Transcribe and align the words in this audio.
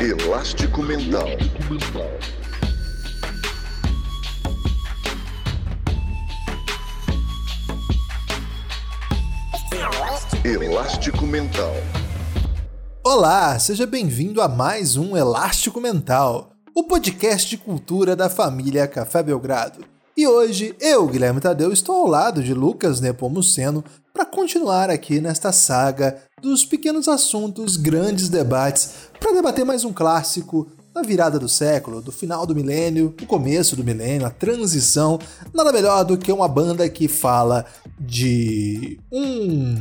Elástico 0.00 0.80
Mental. 0.80 1.26
Elástico 10.44 11.26
Mental. 11.26 11.72
Olá, 13.04 13.58
seja 13.58 13.88
bem-vindo 13.88 14.40
a 14.40 14.46
mais 14.46 14.96
um 14.96 15.16
Elástico 15.16 15.80
Mental, 15.80 16.52
o 16.72 16.84
podcast 16.84 17.50
de 17.50 17.56
cultura 17.56 18.14
da 18.14 18.30
família 18.30 18.86
Café 18.86 19.20
Belgrado. 19.20 19.84
E 20.16 20.28
hoje, 20.28 20.76
eu, 20.80 21.08
Guilherme 21.08 21.40
Tadeu, 21.40 21.72
estou 21.72 21.96
ao 21.96 22.06
lado 22.06 22.40
de 22.40 22.54
Lucas 22.54 23.00
Nepomuceno 23.00 23.82
para 24.18 24.26
continuar 24.26 24.90
aqui 24.90 25.20
nesta 25.20 25.52
saga 25.52 26.16
dos 26.42 26.64
pequenos 26.64 27.06
assuntos, 27.06 27.76
grandes 27.76 28.28
debates, 28.28 28.90
para 29.20 29.32
debater 29.32 29.64
mais 29.64 29.84
um 29.84 29.92
clássico 29.92 30.66
da 30.92 31.02
virada 31.02 31.38
do 31.38 31.48
século, 31.48 32.02
do 32.02 32.10
final 32.10 32.44
do 32.44 32.52
milênio, 32.52 33.14
do 33.16 33.24
começo 33.26 33.76
do 33.76 33.84
milênio, 33.84 34.26
a 34.26 34.30
transição. 34.30 35.20
Nada 35.54 35.72
melhor 35.72 36.02
do 36.02 36.18
que 36.18 36.32
uma 36.32 36.48
banda 36.48 36.88
que 36.88 37.06
fala 37.06 37.64
de 37.96 38.98
um 39.12 39.76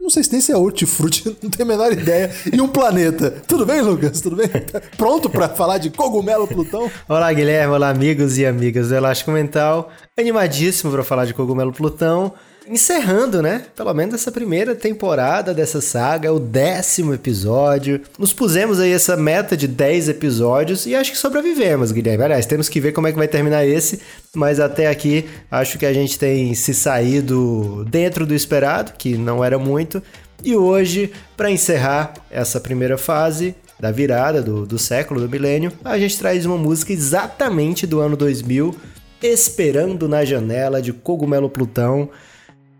não 0.00 0.10
sei 0.10 0.24
se 0.24 0.32
nem 0.32 0.40
se 0.40 0.50
é 0.50 0.56
hortifruti, 0.56 1.24
não 1.42 1.50
tenho 1.50 1.68
a 1.68 1.72
menor 1.76 1.92
ideia. 1.92 2.30
E 2.52 2.60
um 2.60 2.66
planeta. 2.66 3.30
Tudo 3.46 3.64
bem, 3.64 3.80
Lucas? 3.80 4.20
Tudo 4.20 4.34
bem? 4.34 4.48
Tá 4.48 4.80
pronto 4.96 5.30
para 5.30 5.48
falar 5.48 5.78
de 5.78 5.90
cogumelo 5.90 6.48
Plutão? 6.48 6.90
Olá, 7.08 7.32
Guilherme. 7.32 7.72
Olá, 7.72 7.88
amigos 7.88 8.36
e 8.36 8.44
amigas 8.44 8.88
do 8.88 8.96
Elástico 8.96 9.30
Mental. 9.30 9.90
Animadíssimo 10.18 10.90
para 10.90 11.04
falar 11.04 11.24
de 11.24 11.34
cogumelo 11.34 11.72
Plutão. 11.72 12.32
Encerrando, 12.66 13.42
né? 13.42 13.66
Pelo 13.74 13.92
menos 13.92 14.14
essa 14.14 14.30
primeira 14.30 14.74
temporada 14.74 15.52
dessa 15.52 15.80
saga, 15.80 16.28
é 16.28 16.30
o 16.30 16.38
décimo 16.38 17.12
episódio. 17.12 18.00
Nos 18.18 18.32
pusemos 18.32 18.78
aí 18.78 18.92
essa 18.92 19.16
meta 19.16 19.56
de 19.56 19.66
10 19.66 20.08
episódios 20.08 20.86
e 20.86 20.94
acho 20.94 21.10
que 21.10 21.18
sobrevivemos, 21.18 21.92
Guilherme. 21.92 22.24
Aliás, 22.24 22.46
temos 22.46 22.68
que 22.68 22.80
ver 22.80 22.92
como 22.92 23.06
é 23.06 23.12
que 23.12 23.18
vai 23.18 23.28
terminar 23.28 23.66
esse, 23.66 24.00
mas 24.34 24.60
até 24.60 24.86
aqui 24.86 25.26
acho 25.50 25.78
que 25.78 25.86
a 25.86 25.92
gente 25.92 26.18
tem 26.18 26.54
se 26.54 26.72
saído 26.72 27.84
dentro 27.90 28.24
do 28.24 28.34
esperado, 28.34 28.92
que 28.96 29.16
não 29.16 29.44
era 29.44 29.58
muito. 29.58 30.02
E 30.44 30.56
hoje, 30.56 31.12
para 31.36 31.50
encerrar 31.50 32.14
essa 32.30 32.60
primeira 32.60 32.96
fase, 32.96 33.54
da 33.82 33.90
virada 33.90 34.40
do, 34.40 34.64
do 34.64 34.78
século, 34.78 35.20
do 35.20 35.28
milênio, 35.28 35.72
a 35.84 35.98
gente 35.98 36.16
traz 36.16 36.46
uma 36.46 36.56
música 36.56 36.92
exatamente 36.92 37.84
do 37.84 37.98
ano 37.98 38.16
2000, 38.16 38.76
Esperando 39.20 40.08
na 40.08 40.24
Janela, 40.24 40.82
de 40.82 40.92
Cogumelo 40.92 41.48
Plutão. 41.48 42.10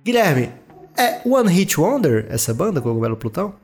Guilherme, 0.04 0.50
é 0.98 1.20
One 1.24 1.48
Hit 1.48 1.80
Wonder 1.80 2.26
essa 2.28 2.52
banda, 2.52 2.80
Cogumelo 2.80 3.16
Plutão? 3.16 3.54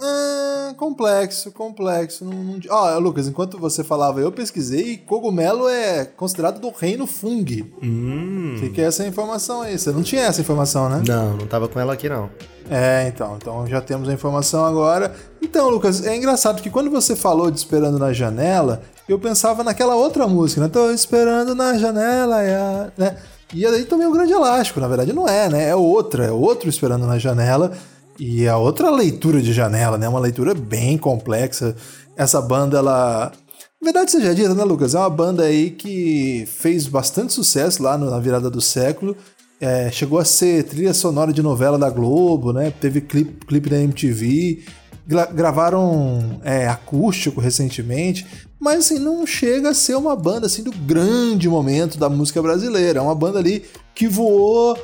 Ah, 0.00 0.72
complexo, 0.78 1.52
complexo. 1.52 2.24
Ó, 2.70 2.98
Lucas, 2.98 3.28
enquanto 3.28 3.58
você 3.58 3.84
falava, 3.84 4.18
eu 4.18 4.32
pesquisei 4.32 4.96
cogumelo 4.96 5.68
é 5.68 6.06
considerado 6.06 6.58
do 6.58 6.70
reino 6.70 7.06
fungi. 7.06 7.70
Hum. 7.82 8.56
Fica 8.58 8.80
essa 8.80 9.06
informação 9.06 9.60
aí. 9.60 9.78
Você 9.78 9.92
não 9.92 10.02
tinha 10.02 10.22
essa 10.22 10.40
informação, 10.40 10.88
né? 10.88 11.02
Não, 11.06 11.36
não 11.36 11.46
tava 11.46 11.68
com 11.68 11.78
ela 11.78 11.92
aqui 11.92 12.08
não. 12.08 12.30
É, 12.70 13.06
então, 13.08 13.36
então 13.36 13.66
já 13.66 13.82
temos 13.82 14.08
a 14.08 14.12
informação 14.14 14.64
agora. 14.64 15.14
Então, 15.42 15.68
Lucas, 15.68 16.06
é 16.06 16.16
engraçado 16.16 16.62
que 16.62 16.70
quando 16.70 16.90
você 16.90 17.14
falou 17.14 17.50
de 17.50 17.58
Esperando 17.58 17.98
na 17.98 18.10
Janela, 18.10 18.82
eu 19.06 19.18
pensava 19.18 19.62
naquela 19.62 19.94
outra 19.94 20.26
música, 20.26 20.62
né? 20.62 20.68
Tô 20.68 20.90
esperando 20.90 21.54
na 21.54 21.76
janela, 21.76 22.90
né? 22.96 23.16
E 23.54 23.64
aí 23.64 23.84
também 23.84 24.06
o 24.06 24.12
Grande 24.12 24.32
Elástico, 24.32 24.80
na 24.80 24.88
verdade 24.88 25.12
não 25.12 25.28
é, 25.28 25.48
né? 25.48 25.68
É 25.68 25.76
outra, 25.76 26.26
é 26.26 26.30
outro 26.32 26.68
Esperando 26.68 27.06
na 27.06 27.18
Janela. 27.18 27.72
E 28.18 28.46
a 28.46 28.56
outra 28.56 28.90
leitura 28.90 29.40
de 29.40 29.52
janela, 29.52 29.98
né? 29.98 30.08
Uma 30.08 30.20
leitura 30.20 30.54
bem 30.54 30.96
complexa. 30.96 31.74
Essa 32.16 32.40
banda, 32.40 32.78
ela. 32.78 33.32
Na 33.80 33.84
verdade, 33.84 34.12
seja 34.12 34.34
dita, 34.34 34.54
né, 34.54 34.64
Lucas? 34.64 34.94
É 34.94 34.98
uma 34.98 35.10
banda 35.10 35.44
aí 35.44 35.70
que 35.70 36.46
fez 36.46 36.86
bastante 36.86 37.32
sucesso 37.32 37.82
lá 37.82 37.98
na 37.98 38.18
virada 38.20 38.48
do 38.48 38.60
século. 38.60 39.16
É, 39.60 39.90
chegou 39.90 40.18
a 40.18 40.24
ser 40.24 40.64
trilha 40.64 40.94
sonora 40.94 41.32
de 41.32 41.42
novela 41.42 41.78
da 41.78 41.90
Globo, 41.90 42.52
né? 42.52 42.72
Teve 42.80 43.00
clipe, 43.00 43.46
clipe 43.46 43.68
da 43.68 43.80
MTV. 43.80 44.64
Gra 45.06 45.26
gravaram 45.26 46.40
é, 46.44 46.66
acústico 46.66 47.40
recentemente, 47.40 48.26
mas 48.64 48.86
assim, 48.86 48.98
não 48.98 49.26
chega 49.26 49.68
a 49.68 49.74
ser 49.74 49.94
uma 49.94 50.16
banda 50.16 50.46
assim 50.46 50.62
do 50.62 50.72
grande 50.72 51.48
momento 51.50 51.98
da 51.98 52.08
música 52.08 52.40
brasileira. 52.40 52.98
É 52.98 53.02
uma 53.02 53.14
banda 53.14 53.38
ali 53.38 53.62
que 53.94 54.08
voou 54.08 54.76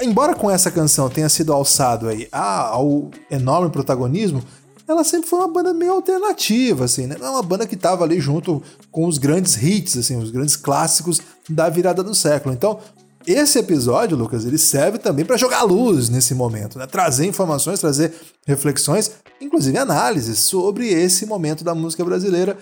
embora 0.00 0.34
com 0.34 0.50
essa 0.50 0.70
canção 0.70 1.08
tenha 1.08 1.28
sido 1.28 1.52
alçado 1.52 2.08
aí 2.08 2.28
ao 2.32 3.08
enorme 3.30 3.70
protagonismo, 3.70 4.42
ela 4.88 5.04
sempre 5.04 5.28
foi 5.28 5.38
uma 5.38 5.48
banda 5.48 5.72
meio 5.72 5.92
alternativa, 5.92 6.86
assim, 6.86 7.06
né? 7.06 7.16
Não 7.20 7.26
é 7.26 7.30
uma 7.30 7.42
banda 7.42 7.66
que 7.66 7.76
estava 7.76 8.02
ali 8.02 8.18
junto 8.18 8.60
com 8.90 9.06
os 9.06 9.18
grandes 9.18 9.62
hits, 9.62 9.96
assim, 9.96 10.16
os 10.16 10.30
grandes 10.30 10.56
clássicos 10.56 11.20
da 11.48 11.68
virada 11.68 12.02
do 12.02 12.14
século. 12.14 12.52
Então, 12.52 12.80
esse 13.26 13.58
episódio, 13.58 14.16
Lucas, 14.16 14.46
ele 14.46 14.56
serve 14.56 14.96
também 14.96 15.24
para 15.24 15.36
jogar 15.36 15.62
luz 15.62 16.08
nesse 16.08 16.34
momento, 16.34 16.78
né? 16.78 16.86
Trazer 16.86 17.26
informações, 17.26 17.78
trazer 17.78 18.14
reflexões, 18.46 19.10
inclusive 19.38 19.76
análises 19.76 20.38
sobre 20.38 20.88
esse 20.88 21.26
momento 21.26 21.62
da 21.62 21.74
música 21.74 22.02
brasileira, 22.02 22.56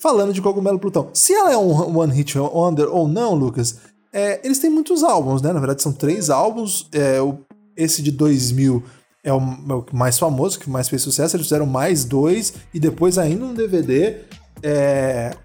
falando 0.00 0.32
de 0.32 0.40
Cogumelo 0.40 0.78
Plutão. 0.78 1.10
Se 1.12 1.32
ela 1.32 1.52
é 1.52 1.56
um 1.56 1.98
one 1.98 2.12
hit 2.12 2.38
wonder 2.38 2.88
ou 2.88 3.08
não, 3.08 3.34
Lucas, 3.34 3.78
é, 4.12 4.40
eles 4.44 4.58
têm 4.58 4.70
muitos 4.70 5.02
álbuns, 5.02 5.42
né? 5.42 5.52
Na 5.52 5.60
verdade, 5.60 5.82
são 5.82 5.92
três 5.92 6.30
álbuns. 6.30 6.88
É, 6.92 7.20
o, 7.20 7.38
esse 7.76 8.02
de 8.02 8.10
2000 8.10 8.82
é 9.22 9.32
o, 9.32 9.36
é 9.36 9.74
o, 9.74 9.86
mais 9.92 10.18
famoso, 10.18 10.58
que 10.58 10.70
mais 10.70 10.88
fez 10.88 11.02
sucesso. 11.02 11.36
Eles 11.36 11.46
fizeram 11.46 11.66
mais 11.66 12.04
dois 12.04 12.54
e 12.72 12.80
depois 12.80 13.18
ainda 13.18 13.44
um 13.44 13.54
DVD. 13.54 14.16
É... 14.62 15.36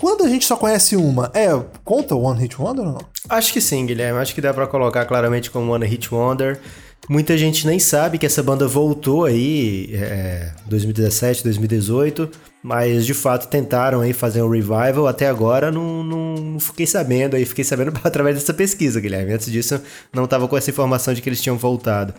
Quando 0.00 0.24
a 0.24 0.28
gente 0.28 0.44
só 0.44 0.56
conhece 0.56 0.96
uma, 0.96 1.30
é 1.32 1.48
conta 1.84 2.16
One 2.16 2.40
Hit 2.40 2.60
Wonder 2.60 2.84
ou 2.84 2.92
não? 2.92 3.00
Acho 3.28 3.52
que 3.52 3.60
sim, 3.60 3.86
Guilherme. 3.86 4.18
Acho 4.18 4.34
que 4.34 4.40
dá 4.40 4.52
para 4.52 4.66
colocar 4.66 5.04
claramente 5.06 5.50
como 5.50 5.72
One 5.72 5.86
Hit 5.86 6.12
Wonder. 6.12 6.60
Muita 7.08 7.36
gente 7.36 7.66
nem 7.66 7.80
sabe 7.80 8.16
que 8.16 8.24
essa 8.24 8.42
banda 8.42 8.68
voltou 8.68 9.24
aí 9.24 9.90
é, 9.92 10.52
2017, 10.66 11.42
2018, 11.42 12.30
mas 12.62 13.04
de 13.04 13.12
fato 13.12 13.48
tentaram 13.48 14.00
aí 14.00 14.12
fazer 14.12 14.40
um 14.40 14.48
revival. 14.48 15.08
Até 15.08 15.28
agora 15.28 15.72
não, 15.72 16.04
não 16.04 16.60
fiquei 16.60 16.86
sabendo 16.86 17.34
aí, 17.34 17.44
fiquei 17.44 17.64
sabendo 17.64 17.92
através 18.04 18.36
dessa 18.36 18.54
pesquisa, 18.54 19.00
Guilherme. 19.00 19.32
Antes 19.32 19.50
disso, 19.50 19.80
não 20.12 20.24
estava 20.24 20.46
com 20.46 20.56
essa 20.56 20.70
informação 20.70 21.12
de 21.12 21.20
que 21.20 21.28
eles 21.28 21.42
tinham 21.42 21.58
voltado. 21.58 22.14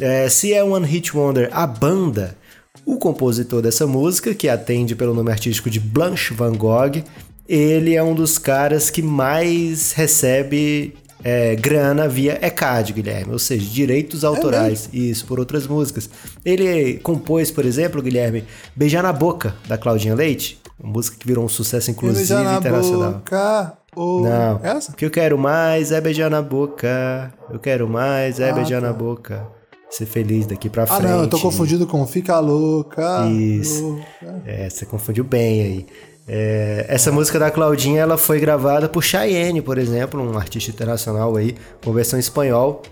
É, 0.00 0.28
se 0.28 0.52
é 0.52 0.64
One 0.64 0.86
Hit 0.86 1.16
Wonder, 1.16 1.48
a 1.52 1.64
banda, 1.64 2.36
o 2.84 2.98
compositor 2.98 3.62
dessa 3.62 3.86
música, 3.86 4.34
que 4.34 4.48
atende 4.48 4.96
pelo 4.96 5.14
nome 5.14 5.30
artístico 5.30 5.70
de 5.70 5.78
Blanche 5.78 6.34
Van 6.34 6.52
Gogh, 6.52 7.04
ele 7.48 7.94
é 7.94 8.02
um 8.02 8.14
dos 8.14 8.36
caras 8.36 8.90
que 8.90 9.02
mais 9.02 9.92
recebe 9.92 10.94
é, 11.24 11.56
grana 11.56 12.06
via 12.06 12.38
ECAD, 12.40 12.92
Guilherme, 12.92 13.32
ou 13.32 13.38
seja, 13.38 13.64
direitos 13.64 14.22
é 14.22 14.26
autorais, 14.26 14.90
é 14.92 14.96
isso, 14.96 15.24
por 15.24 15.40
outras 15.40 15.66
músicas. 15.66 16.10
Ele 16.44 16.98
compôs, 16.98 17.50
por 17.50 17.64
exemplo, 17.64 18.02
Guilherme, 18.02 18.44
Beijar 18.76 19.02
na 19.02 19.12
Boca, 19.12 19.54
da 19.66 19.78
Claudinha 19.78 20.14
Leite, 20.14 20.60
uma 20.78 20.92
música 20.92 21.16
que 21.18 21.26
virou 21.26 21.44
um 21.44 21.48
sucesso 21.48 21.90
inclusive 21.90 22.18
beijar 22.18 22.44
na 22.44 22.58
internacional. 22.58 23.12
Boca. 23.14 23.78
Oh, 23.96 24.20
Não, 24.20 24.60
essa? 24.62 24.90
o 24.92 24.94
que 24.94 25.06
eu 25.06 25.10
quero 25.10 25.38
mais 25.38 25.92
é 25.92 26.00
beijar 26.00 26.28
na 26.28 26.42
boca, 26.42 27.32
eu 27.48 27.60
quero 27.60 27.88
mais 27.88 28.40
é 28.40 28.50
ah, 28.50 28.52
beijar 28.52 28.80
tá. 28.82 28.88
na 28.88 28.92
boca 28.92 29.46
ser 29.88 30.06
feliz 30.06 30.46
daqui 30.46 30.68
pra 30.68 30.86
frente. 30.86 31.06
Ah, 31.06 31.08
não, 31.08 31.22
eu 31.22 31.28
tô 31.28 31.38
confundido 31.38 31.86
com 31.86 32.04
Fica 32.06 32.38
Louca. 32.40 33.26
Isso. 33.28 33.82
Louca. 33.82 34.42
É, 34.44 34.68
você 34.68 34.84
confundiu 34.84 35.22
bem 35.22 35.60
aí. 35.62 35.86
É, 36.26 36.86
essa 36.88 37.12
música 37.12 37.38
da 37.38 37.50
Claudinha 37.50 38.00
ela 38.00 38.16
foi 38.16 38.40
gravada 38.40 38.88
por 38.88 39.02
Cheyenne, 39.02 39.60
por 39.60 39.76
exemplo, 39.76 40.22
um 40.22 40.38
artista 40.38 40.70
internacional 40.70 41.36
aí, 41.36 41.54
com 41.84 41.92
versão 41.92 42.18
espanhol. 42.18 42.82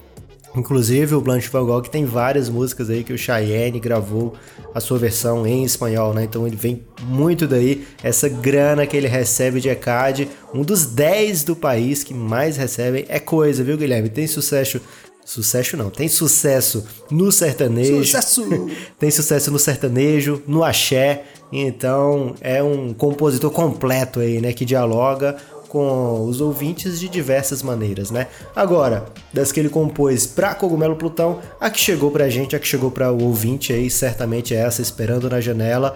Inclusive 0.55 1.15
o 1.15 1.21
Blanche 1.23 1.49
Van 1.49 1.65
Gogh 1.65 1.89
tem 1.89 2.05
várias 2.05 2.51
músicas 2.51 2.91
aí 2.91 3.03
que 3.03 3.13
o 3.13 3.17
Cheyenne 3.17 3.81
gravou 3.81 4.35
a 4.75 4.81
sua 4.81 4.99
versão 4.99 5.47
em 5.47 5.65
espanhol, 5.65 6.13
né? 6.13 6.25
Então 6.25 6.47
ele 6.47 6.57
vem 6.57 6.85
muito 7.05 7.47
daí, 7.47 7.87
essa 8.03 8.29
grana 8.29 8.87
que 8.87 8.95
ele 8.95 9.09
recebe 9.09 9.63
de 9.63 9.71
ECAD, 9.71 10.29
um 10.53 10.63
dos 10.63 10.85
10 10.85 11.45
do 11.45 11.57
país 11.57 12.05
que 12.05 12.13
mais 12.13 12.59
recebem 12.59 13.07
é 13.09 13.19
coisa, 13.19 13.65
viu, 13.65 13.79
Guilherme? 13.79 14.11
Tem 14.11 14.27
sucesso 14.27 14.79
Sucesso 15.25 15.77
não, 15.77 15.89
tem 15.89 16.09
sucesso 16.09 16.85
no 17.09 17.31
sertanejo. 17.31 18.05
Sucesso! 18.05 18.69
tem 18.99 19.11
sucesso 19.11 19.51
no 19.53 19.59
sertanejo, 19.59 20.43
no 20.49 20.65
axé. 20.65 21.25
Então 21.53 22.35
é 22.41 22.63
um 22.63 22.95
compositor 22.95 23.51
completo 23.51 24.21
aí, 24.21 24.41
né? 24.41 24.53
Que 24.53 24.65
dialoga 24.65 25.37
com 25.69 26.27
os 26.27 26.41
ouvintes 26.41 27.01
de 27.01 27.09
diversas 27.09 27.63
maneiras, 27.63 28.11
né? 28.11 28.27
Agora, 28.55 29.07
das 29.33 29.51
que 29.51 29.59
ele 29.59 29.71
compôs 29.71 30.27
pra 30.27 30.55
Cogumelo 30.55 30.97
Plutão, 30.97 31.41
a 31.59 31.71
que 31.71 31.81
chegou 31.81 32.11
pra 32.11 32.29
gente, 32.29 32.55
a 32.55 32.59
que 32.59 32.69
chegou 32.69 32.91
pra 32.91 33.11
o 33.11 33.23
ouvinte 33.23 33.73
aí, 33.73 33.89
certamente 33.89 34.55
é 34.55 34.59
essa, 34.59 34.83
Esperando 34.83 35.31
na 35.31 35.41
Janela. 35.41 35.95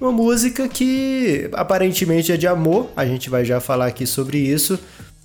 Uma 0.00 0.10
música 0.10 0.66
que 0.66 1.50
aparentemente 1.52 2.32
é 2.32 2.36
de 2.38 2.46
amor, 2.46 2.88
a 2.96 3.04
gente 3.04 3.28
vai 3.28 3.44
já 3.44 3.60
falar 3.60 3.88
aqui 3.88 4.06
sobre 4.06 4.38
isso, 4.38 4.78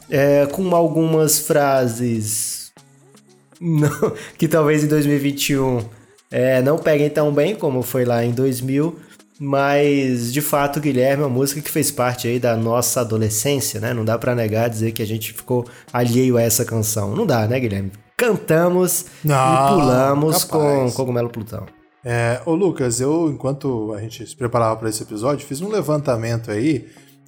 é, 0.09 0.45
com 0.45 0.75
algumas 0.75 1.39
frases 1.39 2.73
não, 3.61 4.13
que 4.37 4.47
talvez 4.47 4.83
em 4.83 4.87
2021 4.87 5.79
é, 6.29 6.61
não 6.61 6.77
peguem 6.77 7.09
tão 7.09 7.33
bem 7.33 7.55
como 7.55 7.81
foi 7.81 8.03
lá 8.03 8.25
em 8.25 8.31
2000, 8.31 8.99
Mas, 9.39 10.31
de 10.31 10.41
fato, 10.41 10.79
Guilherme 10.79 11.23
é 11.23 11.25
uma 11.25 11.33
música 11.33 11.61
que 11.61 11.69
fez 11.69 11.91
parte 11.91 12.27
aí 12.27 12.39
da 12.39 12.55
nossa 12.55 13.01
adolescência, 13.01 13.79
né? 13.81 13.93
Não 13.93 14.05
dá 14.05 14.17
para 14.17 14.33
negar 14.33 14.69
dizer 14.69 14.91
que 14.91 15.01
a 15.01 15.05
gente 15.05 15.33
ficou 15.33 15.65
alheio 15.91 16.37
a 16.37 16.41
essa 16.41 16.63
canção. 16.63 17.15
Não 17.15 17.25
dá, 17.25 17.45
né, 17.47 17.59
Guilherme? 17.59 17.91
Cantamos 18.17 19.05
Não, 19.23 19.35
e 19.35 19.69
pulamos 19.69 20.45
capaz. 20.45 20.91
com 20.91 20.91
Cogumelo 20.91 21.29
Plutão. 21.29 21.65
É, 22.07 22.39
ô 22.45 22.53
Lucas, 22.53 23.01
eu, 23.01 23.29
enquanto 23.29 23.91
a 23.93 23.99
gente 23.99 24.25
se 24.25 24.35
preparava 24.35 24.77
para 24.77 24.87
esse 24.87 25.01
episódio, 25.03 25.45
fiz 25.45 25.59
um 25.59 25.69
levantamento 25.69 26.51
aí. 26.51 26.87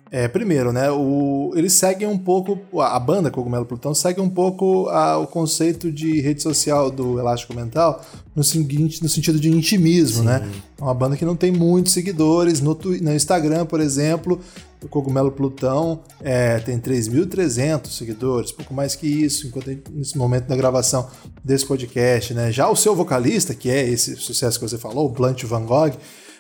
É, 0.09 0.27
primeiro, 0.27 0.71
né, 0.71 0.89
o, 0.89 1.51
eles 1.56 1.74
seguem 1.74 2.07
um 2.07 2.18
pouco, 2.18 2.57
a 2.81 2.98
banda 3.00 3.30
Cogumelo 3.30 3.65
Plutão 3.65 3.94
segue 3.94 4.21
um 4.21 4.30
pouco 4.30 4.88
a- 4.89 5.18
o 5.18 5.27
conceito 5.27 5.92
de 5.92 6.21
rede 6.21 6.42
social 6.42 6.89
do 6.89 7.19
Elástico 7.19 7.54
Mental 7.54 8.01
no, 8.36 8.44
seguinte, 8.44 9.04
no 9.04 9.09
sentido 9.09 9.39
de 9.39 9.50
intimismo, 9.50 10.24
né? 10.24 10.50
É 10.80 10.83
uma 10.83 10.94
banda 10.94 11.18
que 11.18 11.25
não 11.25 11.36
tem 11.36 11.51
muitos 11.51 11.92
seguidores. 11.92 12.62
No, 12.62 12.77
no 13.01 13.13
Instagram, 13.13 13.65
por 13.65 13.80
exemplo, 13.81 14.39
o 14.83 14.88
Cogumelo 14.88 15.31
Plutão 15.31 16.00
é, 16.21 16.59
tem 16.59 16.80
3.300 16.80 17.88
seguidores, 17.88 18.51
pouco 18.51 18.74
mais 18.74 18.95
que 18.95 19.07
isso, 19.07 19.48
enquanto 19.48 19.71
nesse 19.92 20.18
momento 20.18 20.45
da 20.48 20.56
gravação 20.56 21.07
desse 21.44 21.65
podcast, 21.65 22.33
né? 22.33 22.51
Já 22.51 22.69
o 22.69 22.75
seu 22.75 22.95
vocalista, 22.95 23.54
que 23.54 23.69
é 23.69 23.88
esse 23.89 24.15
sucesso 24.15 24.59
que 24.59 24.68
você 24.69 24.77
falou, 24.77 25.06
o 25.07 25.09
Blunt 25.09 25.44
Van 25.44 25.63
Gogh, 25.65 25.94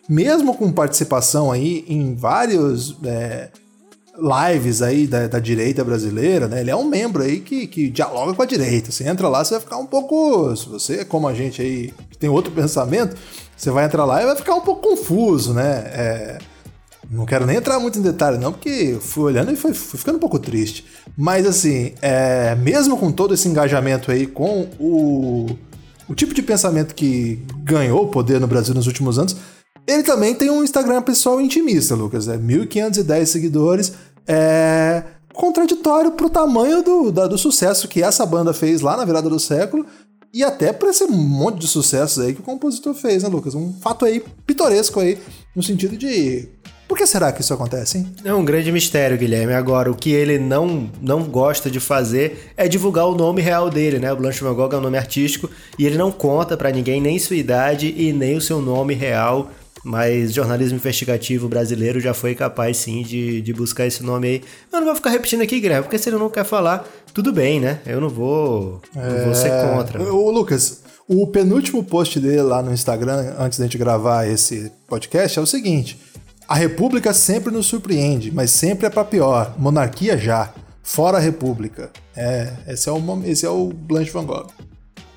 mesmo 0.07 0.55
com 0.55 0.71
participação 0.71 1.51
aí 1.51 1.85
em 1.87 2.15
vários 2.15 2.95
é, 3.03 3.49
lives 4.17 4.81
aí 4.81 5.05
da, 5.05 5.27
da 5.27 5.39
direita 5.39 5.83
brasileira, 5.83 6.47
né? 6.47 6.61
Ele 6.61 6.71
é 6.71 6.75
um 6.75 6.85
membro 6.85 7.23
aí 7.23 7.39
que, 7.39 7.67
que 7.67 7.89
dialoga 7.89 8.33
com 8.33 8.41
a 8.41 8.45
direita. 8.45 8.91
Você 8.91 9.07
entra 9.07 9.29
lá, 9.29 9.43
você 9.43 9.55
vai 9.55 9.61
ficar 9.61 9.77
um 9.77 9.85
pouco. 9.85 10.55
Se 10.55 10.67
você 10.67 11.05
como 11.05 11.27
a 11.27 11.33
gente 11.33 11.61
aí, 11.61 11.93
tem 12.19 12.29
outro 12.29 12.51
pensamento, 12.51 13.15
você 13.55 13.69
vai 13.69 13.85
entrar 13.85 14.05
lá 14.05 14.21
e 14.21 14.25
vai 14.25 14.35
ficar 14.35 14.55
um 14.55 14.61
pouco 14.61 14.89
confuso, 14.89 15.53
né? 15.53 15.69
É, 15.93 16.37
não 17.09 17.25
quero 17.25 17.45
nem 17.45 17.57
entrar 17.57 17.79
muito 17.79 17.99
em 17.99 18.01
detalhe, 18.01 18.37
não, 18.37 18.51
porque 18.51 18.97
fui 18.99 19.25
olhando 19.25 19.51
e 19.51 19.55
foi, 19.55 19.73
fui 19.73 19.97
ficando 19.97 20.17
um 20.17 20.19
pouco 20.19 20.39
triste. 20.39 20.85
Mas 21.15 21.45
assim, 21.45 21.93
é, 22.01 22.55
mesmo 22.55 22.97
com 22.97 23.11
todo 23.11 23.33
esse 23.33 23.47
engajamento 23.47 24.11
aí 24.11 24.27
com 24.27 24.67
o, 24.79 25.45
o 26.09 26.15
tipo 26.15 26.33
de 26.33 26.41
pensamento 26.41 26.93
que 26.93 27.41
ganhou 27.63 28.07
poder 28.07 28.41
no 28.41 28.47
Brasil 28.47 28.73
nos 28.73 28.87
últimos 28.87 29.17
anos, 29.17 29.37
ele 29.87 30.03
também 30.03 30.35
tem 30.35 30.49
um 30.49 30.63
Instagram 30.63 31.01
pessoal 31.01 31.39
intimista, 31.41 31.95
Lucas. 31.95 32.27
É 32.27 32.37
1.510 32.37 33.25
seguidores. 33.25 33.93
É 34.27 35.03
contraditório 35.33 36.11
pro 36.13 36.29
tamanho 36.29 36.81
do, 36.83 37.11
da- 37.11 37.27
do 37.27 37.37
sucesso 37.37 37.87
que 37.87 38.01
essa 38.01 38.25
banda 38.25 38.53
fez 38.53 38.81
lá 38.81 38.97
na 38.97 39.05
virada 39.05 39.29
do 39.29 39.39
século. 39.39 39.85
E 40.33 40.43
até 40.43 40.73
pra 40.73 40.89
esse 40.89 41.05
monte 41.07 41.59
de 41.59 41.67
sucessos 41.67 42.23
aí 42.23 42.33
que 42.33 42.41
o 42.41 42.43
compositor 42.43 42.93
fez, 42.93 43.23
né, 43.23 43.29
Lucas? 43.29 43.55
Um 43.55 43.71
fato 43.81 44.03
aí 44.03 44.21
pitoresco 44.45 44.99
aí, 44.99 45.17
no 45.55 45.63
sentido 45.63 45.95
de. 45.95 46.49
Por 46.87 46.97
que 46.97 47.05
será 47.05 47.31
que 47.33 47.41
isso 47.41 47.53
acontece, 47.53 47.97
hein? 47.97 48.07
É 48.23 48.33
um 48.33 48.45
grande 48.45 48.71
mistério, 48.71 49.17
Guilherme. 49.17 49.53
Agora, 49.53 49.91
o 49.91 49.95
que 49.95 50.09
ele 50.09 50.39
não, 50.39 50.89
não 51.01 51.23
gosta 51.23 51.69
de 51.69 51.79
fazer 51.81 52.51
é 52.55 52.67
divulgar 52.67 53.05
o 53.07 53.15
nome 53.15 53.41
real 53.41 53.69
dele, 53.69 53.99
né? 53.99 54.11
O 54.11 54.15
Blanche 54.15 54.41
Van 54.43 54.53
Gogh 54.53 54.73
é 54.73 54.77
um 54.77 54.81
nome 54.81 54.97
artístico 54.97 55.49
e 55.77 55.85
ele 55.85 55.97
não 55.97 56.11
conta 56.11 56.55
pra 56.57 56.71
ninguém 56.71 57.01
nem 57.01 57.19
sua 57.19 57.35
idade 57.35 57.93
e 57.97 58.13
nem 58.13 58.37
o 58.37 58.41
seu 58.41 58.61
nome 58.61 58.93
real. 58.93 59.51
Mas 59.87 60.33
jornalismo 60.33 60.75
investigativo 60.75 61.47
brasileiro 61.47 61.97
já 61.97 62.13
foi 62.13 62.35
capaz 62.35 62.75
sim 62.75 63.03
de, 63.03 63.41
de 63.41 63.53
buscar 63.53 63.85
esse 63.85 64.03
nome 64.03 64.27
aí. 64.27 64.41
Eu 64.69 64.79
não 64.79 64.87
vou 64.87 64.95
ficar 64.95 65.11
repetindo 65.11 65.43
aqui, 65.43 65.61
Guilherme, 65.61 65.83
porque 65.83 65.97
se 65.97 66.09
ele 66.09 66.17
não 66.17 66.29
quer 66.29 66.43
falar, 66.43 66.85
tudo 67.13 67.31
bem, 67.31 67.61
né? 67.61 67.79
Eu 67.85 68.01
não 68.01 68.09
vou, 68.09 68.81
não 68.93 69.23
vou 69.23 69.33
ser 69.33 69.49
contra. 69.49 70.03
Ô, 70.13 70.29
Lucas, 70.29 70.81
o 71.07 71.25
penúltimo 71.27 71.81
post 71.85 72.19
dele 72.19 72.41
lá 72.41 72.61
no 72.61 72.73
Instagram, 72.73 73.35
antes 73.39 73.57
da 73.57 73.63
gente 73.63 73.77
gravar 73.77 74.27
esse 74.27 74.69
podcast, 74.89 75.39
é 75.39 75.41
o 75.41 75.45
seguinte: 75.47 75.97
A 76.45 76.55
República 76.55 77.13
sempre 77.13 77.49
nos 77.49 77.67
surpreende, 77.67 78.29
mas 78.29 78.51
sempre 78.51 78.87
é 78.87 78.89
pra 78.89 79.05
pior. 79.05 79.55
Monarquia 79.57 80.17
já. 80.17 80.53
Fora 80.83 81.15
a 81.15 81.21
República. 81.21 81.91
É, 82.13 82.51
esse 82.67 82.89
é 82.89 82.91
o, 82.91 83.23
esse 83.23 83.45
é 83.45 83.49
o 83.49 83.67
Blanche 83.69 84.11
Van 84.11 84.25
Gogh. 84.25 84.47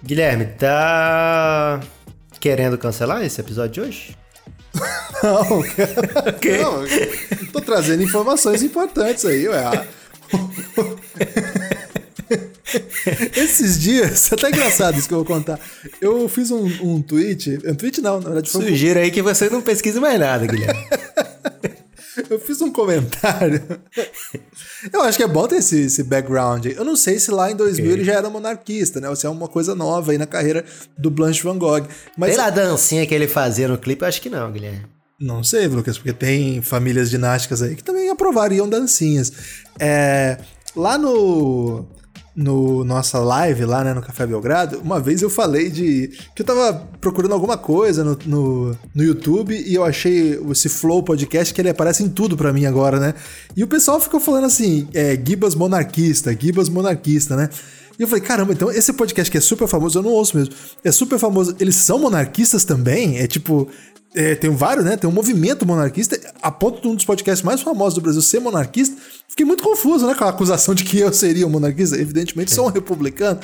Guilherme, 0.01 0.47
tá 0.47 1.81
querendo 2.39 2.79
cancelar 2.79 3.25
esse 3.25 3.41
episódio 3.41 3.73
de 3.73 3.81
hoje? 3.81 4.20
Não, 5.23 5.63
cara. 5.63 6.63
Não, 6.63 6.87
eu 6.87 7.53
tô 7.53 7.61
trazendo 7.61 8.03
informações 8.03 8.63
importantes 8.63 9.25
aí, 9.25 9.49
ué. 9.49 9.87
Esses 13.37 13.81
dias, 13.81 14.31
até 14.33 14.49
engraçado 14.49 14.99
isso 14.99 15.09
que 15.09 15.15
eu 15.15 15.19
vou 15.19 15.27
contar. 15.27 15.59
Eu 16.01 16.29
fiz 16.29 16.51
um, 16.51 16.67
um 16.83 17.03
tweet, 17.03 17.59
um 17.65 17.75
tweet 17.75 18.01
não, 18.01 18.21
na 18.21 18.27
verdade 18.27 18.51
foi 18.51 18.63
um, 18.63 18.69
Sugiro 18.69 19.01
aí 19.01 19.11
que 19.11 19.23
você 19.23 19.51
não 19.51 19.61
pesquise 19.61 19.99
mais 19.99 20.19
nada, 20.19 20.47
Guilherme. 20.47 20.87
eu 22.29 22.39
fiz 22.39 22.61
um 22.61 22.73
comentário. 22.73 23.63
Eu 24.93 25.03
acho 25.03 25.19
que 25.19 25.25
é 25.25 25.29
bom 25.29 25.47
ter 25.47 25.57
esse, 25.57 25.83
esse 25.83 26.03
background. 26.03 26.67
Eu 26.67 26.85
não 26.85 26.97
sei 26.97 27.19
se 27.19 27.31
lá 27.31 27.51
em 27.51 27.57
2000 27.57 27.91
ele 27.91 28.05
já 28.05 28.15
era 28.15 28.31
monarquista, 28.31 29.01
né? 29.01 29.09
Ou 29.09 29.17
se 29.17 29.27
é 29.27 29.29
uma 29.29 29.49
coisa 29.49 29.75
nova 29.75 30.13
aí 30.13 30.19
na 30.19 30.27
carreira 30.27 30.65
do 30.97 31.11
Blanche 31.11 31.43
Van 31.43 31.59
Gogh. 31.59 31.87
Mas 32.17 32.31
Pela 32.33 32.51
dancinha 32.51 33.07
que 33.07 33.15
ele 33.15 33.29
fazia 33.29 33.69
no 33.69 33.79
clipe, 33.79 34.03
eu 34.03 34.09
acho 34.09 34.21
que 34.21 34.31
não, 34.31 34.51
Guilherme. 34.51 34.87
Não 35.21 35.45
sei, 35.45 35.69
Lucas, 35.69 35.99
porque 35.99 36.15
tem 36.15 36.63
famílias 36.63 37.11
dinásticas 37.11 37.61
aí 37.61 37.77
que 37.77 37.85
também 37.85 38.09
aprovariam 38.09 38.69
dancinhas. 38.69 39.31
É, 39.79 40.39
lá 40.75 40.97
no, 40.97 41.87
no 42.41 42.85
nossa 42.85 43.19
live, 43.19 43.65
lá 43.65 43.85
né, 43.85 43.93
no 43.93 44.01
Café 44.01 44.27
Belgrado, 44.27 44.81
uma 44.83 44.99
vez 44.99 45.23
eu 45.23 45.31
falei 45.31 45.71
de 45.71 46.11
que 46.35 46.43
eu 46.43 46.47
tava 46.47 46.89
procurando 47.01 47.33
alguma 47.33 47.59
coisa 47.59 48.03
no, 48.03 48.19
no, 48.25 48.79
no 48.95 49.03
YouTube 49.03 49.55
e 49.55 49.75
eu 49.75 49.85
achei 49.85 50.41
esse 50.51 50.69
Flow 50.69 51.03
Podcast 51.03 51.53
que 51.53 51.61
ele 51.61 51.69
aparece 51.69 52.03
em 52.03 52.09
tudo 52.09 52.37
pra 52.37 52.53
mim 52.53 52.65
agora, 52.65 52.99
né? 52.99 53.15
E 53.57 53.63
o 53.63 53.69
pessoal 53.69 54.01
ficou 54.01 54.19
falando 54.19 54.47
assim, 54.47 54.89
é, 54.95 55.19
Gibas 55.23 55.55
monarquista, 55.55 56.33
Gibas 56.33 56.69
monarquista, 56.69 57.37
né? 57.37 57.49
E 57.99 58.03
eu 58.03 58.09
falei, 58.09 58.25
caramba, 58.25 58.55
então 58.55 58.71
esse 58.71 58.95
podcast 58.95 59.31
que 59.31 59.37
é 59.37 59.41
super 59.43 59.69
famoso, 59.69 59.99
eu 59.99 60.03
não 60.03 60.13
ouço 60.13 60.35
mesmo. 60.35 60.55
É 60.83 60.91
super 60.91 61.19
famoso. 61.19 61.55
Eles 61.61 61.77
são 61.77 61.99
monarquistas 61.99 62.65
também? 62.65 63.19
É 63.19 63.27
tipo. 63.27 63.69
É, 64.15 64.35
tem 64.35 64.51
vários, 64.51 64.85
né? 64.85 64.97
Tem 64.97 65.09
um 65.09 65.13
movimento 65.13 65.65
monarquista, 65.65 66.19
a 66.43 66.51
ponto 66.51 66.83
de 66.83 66.89
um 66.89 66.95
dos 66.97 67.05
podcasts 67.05 67.45
mais 67.45 67.61
famosos 67.63 67.95
do 67.95 68.01
Brasil 68.01 68.21
ser 68.21 68.41
monarquista. 68.41 68.97
Fiquei 69.29 69.47
muito 69.47 69.63
confuso, 69.63 70.07
né? 70.07 70.15
Com 70.15 70.25
a 70.25 70.31
acusação 70.31 70.75
de 70.75 70.83
que 70.83 70.99
eu 70.99 71.13
seria 71.13 71.47
um 71.47 71.51
monarquista. 71.51 71.97
Evidentemente, 71.97 72.53
sou 72.53 72.67
um 72.67 72.71
republicano. 72.71 73.39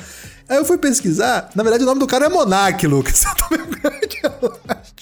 Aí 0.49 0.57
eu 0.57 0.65
fui 0.65 0.77
pesquisar. 0.77 1.49
Na 1.55 1.63
verdade, 1.63 1.83
o 1.83 1.85
nome 1.85 1.99
do 1.99 2.07
cara 2.07 2.25
é 2.25 2.29
Monark, 2.29 2.85
Lucas. 2.85 3.23
Eu 3.49 3.65
grande, 3.65 4.19
acho. 4.23 4.97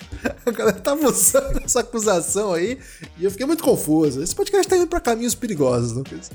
A 0.45 0.51
galera 0.51 0.79
tava 0.79 1.07
usando 1.07 1.62
essa 1.63 1.79
acusação 1.79 2.53
aí. 2.53 2.77
E 3.17 3.25
eu 3.25 3.31
fiquei 3.31 3.45
muito 3.45 3.63
confuso. 3.63 4.22
Esse 4.22 4.36
podcast 4.36 4.67
tá 4.67 4.77
indo 4.77 4.88
pra 4.88 5.00
caminhos 5.00 5.36
perigosos, 5.36 5.91
Lucas. 5.91 6.29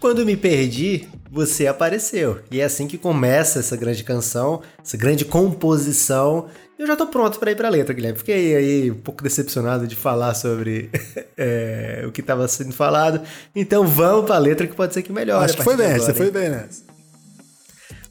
Quando 0.00 0.24
me 0.24 0.36
perdi, 0.36 1.08
você 1.30 1.66
apareceu. 1.66 2.40
E 2.50 2.60
é 2.60 2.64
assim 2.64 2.86
que 2.86 2.96
começa 2.96 3.58
essa 3.58 3.76
grande 3.76 4.04
canção, 4.04 4.62
essa 4.82 4.96
grande 4.96 5.24
composição. 5.24 6.46
Eu 6.78 6.86
já 6.86 6.94
tô 6.94 7.06
pronto 7.08 7.38
pra 7.40 7.50
ir 7.50 7.56
pra 7.56 7.68
letra, 7.68 7.92
Guilherme. 7.92 8.18
Fiquei 8.18 8.54
aí 8.54 8.90
um 8.90 9.00
pouco 9.00 9.24
decepcionado 9.24 9.86
de 9.86 9.96
falar 9.96 10.34
sobre 10.34 10.90
é, 11.36 12.04
o 12.06 12.12
que 12.12 12.22
tava 12.22 12.46
sendo 12.46 12.72
falado. 12.72 13.20
Então 13.54 13.86
vamos 13.86 14.26
pra 14.26 14.38
letra 14.38 14.66
que 14.66 14.74
pode 14.74 14.94
ser 14.94 15.02
que 15.02 15.12
melhore. 15.12 15.44
Acho 15.44 15.56
que 15.56 15.64
foi 15.64 15.76
bem, 15.76 15.98
você 15.98 16.14
foi 16.14 16.30
bem 16.30 16.48
nessa. 16.48 16.82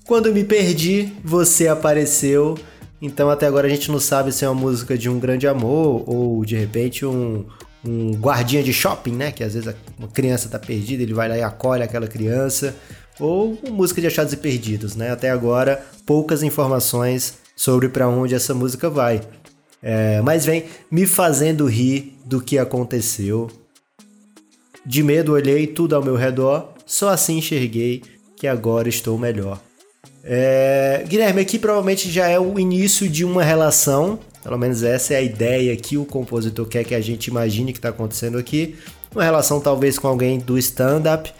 Quando 0.05 0.33
me 0.33 0.43
perdi, 0.43 1.13
você 1.23 1.69
apareceu. 1.69 2.57
Então 3.01 3.29
até 3.29 3.45
agora 3.45 3.67
a 3.67 3.69
gente 3.69 3.89
não 3.89 3.99
sabe 3.99 4.33
se 4.33 4.43
é 4.43 4.49
uma 4.49 4.59
música 4.59 4.97
de 4.97 5.09
um 5.09 5.19
grande 5.19 5.47
amor 5.47 6.03
ou 6.05 6.43
de 6.43 6.55
repente 6.55 7.05
um, 7.05 7.45
um 7.87 8.11
guardinha 8.15 8.61
de 8.61 8.73
shopping, 8.73 9.11
né? 9.11 9.31
Que 9.31 9.43
às 9.43 9.53
vezes 9.53 9.73
uma 9.97 10.07
criança 10.07 10.49
tá 10.49 10.59
perdida, 10.59 11.03
ele 11.03 11.13
vai 11.13 11.29
lá 11.29 11.37
e 11.37 11.41
acolhe 11.41 11.83
aquela 11.83 12.07
criança. 12.07 12.75
Ou 13.19 13.57
música 13.69 13.99
de 14.01 14.07
achados 14.07 14.33
e 14.33 14.37
perdidos, 14.37 14.95
né? 14.95 15.11
Até 15.11 15.29
agora 15.29 15.83
poucas 16.05 16.43
informações 16.43 17.35
sobre 17.55 17.89
para 17.89 18.07
onde 18.07 18.35
essa 18.35 18.53
música 18.53 18.89
vai. 18.89 19.21
É, 19.81 20.21
mas 20.21 20.45
vem 20.45 20.65
me 20.91 21.05
fazendo 21.05 21.65
rir 21.65 22.17
do 22.25 22.41
que 22.41 22.57
aconteceu. 22.57 23.49
De 24.85 25.03
medo 25.03 25.33
olhei 25.33 25.67
tudo 25.67 25.95
ao 25.95 26.03
meu 26.03 26.15
redor, 26.15 26.73
só 26.85 27.09
assim 27.09 27.37
enxerguei 27.37 28.03
que 28.35 28.47
agora 28.47 28.87
estou 28.87 29.17
melhor. 29.17 29.59
É, 30.23 31.03
Guilherme, 31.07 31.41
aqui 31.41 31.57
provavelmente 31.57 32.11
já 32.11 32.27
é 32.27 32.39
o 32.39 32.59
início 32.59 33.07
de 33.07 33.23
uma 33.23 33.43
relação, 33.43 34.19
pelo 34.43 34.57
menos 34.57 34.83
essa 34.83 35.13
é 35.13 35.17
a 35.17 35.21
ideia 35.21 35.75
que 35.75 35.97
o 35.97 36.05
compositor 36.05 36.65
quer 36.67 36.83
que 36.83 36.95
a 36.95 37.01
gente 37.01 37.27
imagine 37.27 37.73
que 37.73 37.79
está 37.79 37.89
acontecendo 37.89 38.37
aqui. 38.37 38.75
Uma 39.13 39.23
relação 39.23 39.59
talvez 39.59 39.97
com 39.97 40.07
alguém 40.07 40.39
do 40.39 40.57
stand-up, 40.57 41.33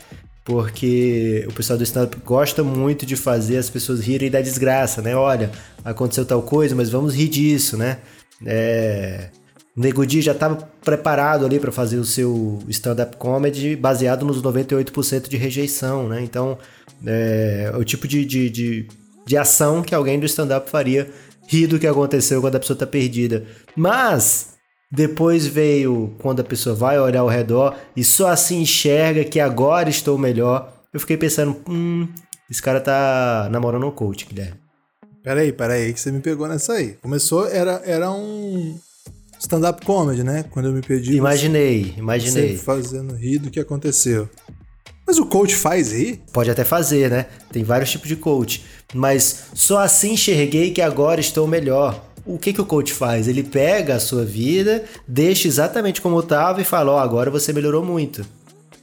porque 0.43 1.45
o 1.47 1.53
pessoal 1.53 1.77
do 1.77 1.83
stand-up 1.83 2.17
gosta 2.25 2.63
muito 2.63 3.05
de 3.05 3.15
fazer 3.15 3.57
as 3.57 3.69
pessoas 3.69 4.01
rirem 4.01 4.31
da 4.31 4.41
desgraça, 4.41 5.01
né? 5.01 5.15
Olha, 5.15 5.51
aconteceu 5.83 6.25
tal 6.25 6.41
coisa, 6.41 6.75
mas 6.75 6.89
vamos 6.89 7.15
rir 7.15 7.27
disso, 7.27 7.77
né? 7.77 7.97
É, 8.45 9.29
o 9.75 9.81
Nego 9.81 10.09
já 10.09 10.31
estava 10.31 10.55
preparado 10.83 11.45
ali 11.45 11.59
para 11.59 11.71
fazer 11.71 11.97
o 11.97 12.05
seu 12.05 12.59
stand-up 12.67 13.15
comedy 13.17 13.75
baseado 13.75 14.25
nos 14.25 14.41
98% 14.41 15.29
de 15.29 15.37
rejeição, 15.37 16.09
né? 16.09 16.21
Então, 16.23 16.57
é, 17.05 17.71
o 17.77 17.83
tipo 17.83 18.07
de, 18.07 18.25
de, 18.25 18.49
de, 18.49 18.87
de 19.23 19.37
ação 19.37 19.83
que 19.83 19.93
alguém 19.93 20.19
do 20.19 20.25
stand-up 20.25 20.67
faria 20.67 21.11
rir 21.47 21.65
do 21.65 21.79
que 21.79 21.87
aconteceu 21.87 22.41
quando 22.41 22.57
a 22.57 22.59
pessoa 22.59 22.77
tá 22.77 22.85
perdida. 22.85 23.45
Mas, 23.75 24.57
Depois 24.89 25.45
veio 25.45 26.15
quando 26.19 26.39
a 26.39 26.45
pessoa 26.45 26.73
vai 26.73 26.97
olhar 26.97 27.19
ao 27.19 27.27
redor 27.27 27.75
e 27.95 28.05
só 28.05 28.29
assim 28.29 28.61
enxerga 28.61 29.25
que 29.25 29.39
agora 29.39 29.89
estou 29.89 30.17
melhor. 30.17 30.73
Eu 30.93 30.99
fiquei 30.99 31.17
pensando, 31.17 31.57
hum, 31.67 32.07
esse 32.49 32.61
cara 32.61 32.79
tá 32.79 33.49
namorando 33.51 33.85
um 33.85 33.91
coach, 33.91 34.25
Guilherme. 34.25 34.55
Peraí, 35.21 35.51
peraí, 35.51 35.93
que 35.93 35.99
você 35.99 36.09
me 36.09 36.21
pegou 36.21 36.47
nessa 36.47 36.73
aí. 36.73 36.93
Começou, 37.01 37.45
era, 37.47 37.81
era 37.85 38.09
um 38.09 38.79
stand-up 39.37 39.85
comedy, 39.85 40.23
né? 40.23 40.45
Quando 40.51 40.67
eu 40.67 40.73
me 40.73 40.81
pedi. 40.81 41.17
Imaginei, 41.17 41.93
imaginei. 41.97 42.55
Você 42.55 42.63
fazendo 42.63 43.13
rir 43.13 43.39
do 43.39 43.51
que 43.51 43.59
aconteceu. 43.59 44.29
Mas 45.07 45.17
o 45.17 45.25
coach 45.25 45.55
faz 45.55 45.93
rir? 45.93 46.21
Pode 46.33 46.51
até 46.51 46.65
fazer, 46.65 47.09
né? 47.09 47.27
Tem 47.49 47.63
vários 47.63 47.89
tipos 47.89 48.09
de 48.09 48.17
coach. 48.17 48.65
Mas 48.93 49.45
só 49.53 49.79
assim 49.79 50.11
enxerguei 50.11 50.71
que 50.71 50.81
agora 50.81 51.21
estou 51.21 51.47
melhor. 51.47 52.03
O 52.25 52.37
que, 52.37 52.51
que 52.51 52.59
o 52.59 52.65
coach 52.65 52.91
faz? 52.91 53.25
Ele 53.25 53.41
pega 53.41 53.95
a 53.95 53.99
sua 54.01 54.25
vida, 54.25 54.83
deixa 55.07 55.47
exatamente 55.47 56.01
como 56.01 56.19
estava 56.19 56.61
e 56.61 56.65
fala: 56.65 56.91
Ó, 56.91 56.95
oh, 56.95 56.99
agora 56.99 57.31
você 57.31 57.53
melhorou 57.53 57.85
muito. 57.85 58.25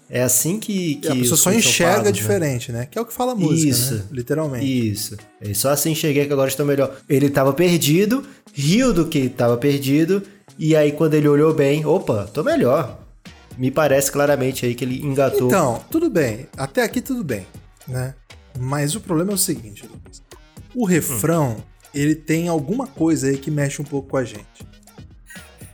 É 0.09 0.23
assim 0.23 0.59
que. 0.59 0.97
que 0.97 1.09
a 1.09 1.15
pessoa 1.15 1.37
só 1.37 1.53
enxerga 1.53 2.05
né? 2.05 2.13
diferente, 2.13 2.73
né? 2.73 2.87
Que 2.91 2.99
é 2.99 3.03
o 3.03 3.05
que 3.05 3.13
fala 3.13 3.33
a 3.33 3.35
música, 3.35 3.69
Isso, 3.69 3.95
né? 3.95 4.05
Literalmente. 4.11 4.91
Isso. 4.91 5.17
Ele 5.43 5.55
só 5.55 5.71
assim 5.71 5.91
enxerguei 5.93 6.27
que 6.27 6.33
agora 6.33 6.49
estou 6.49 6.65
melhor. 6.65 6.97
Ele 7.07 7.27
estava 7.27 7.53
perdido, 7.53 8.25
riu 8.55 8.95
do 8.95 9.07
que 9.07 9.19
estava 9.19 9.59
perdido, 9.59 10.23
e 10.59 10.75
aí 10.75 10.93
quando 10.93 11.15
ele 11.15 11.29
olhou 11.29 11.53
bem, 11.53 11.85
opa, 11.85 12.31
tô 12.33 12.43
melhor. 12.43 13.04
Me 13.57 13.71
parece 13.71 14.11
claramente 14.11 14.67
aí 14.67 14.75
que 14.75 14.85
ele 14.85 15.05
engatou. 15.05 15.49
Então, 15.49 15.85
tudo 15.91 16.11
bem. 16.11 16.47
Até 16.57 16.83
aqui 16.83 17.01
tudo 17.01 17.23
bem, 17.23 17.47
né? 17.87 18.15
Mas 18.59 18.95
o 18.95 19.01
problema 19.01 19.33
é 19.33 19.35
o 19.35 19.39
seguinte, 19.39 19.87
Lucas. 19.87 20.23
O 20.75 20.85
refrão, 20.85 21.57
hum. 21.59 21.63
ele 21.95 22.15
tem 22.15 22.49
alguma 22.49 22.87
coisa 22.87 23.29
aí 23.29 23.39
que 23.39 23.51
mexe 23.51 23.81
um 23.81 23.85
pouco 23.85 24.11
com 24.11 24.17
a 24.17 24.25
gente. 24.25 24.45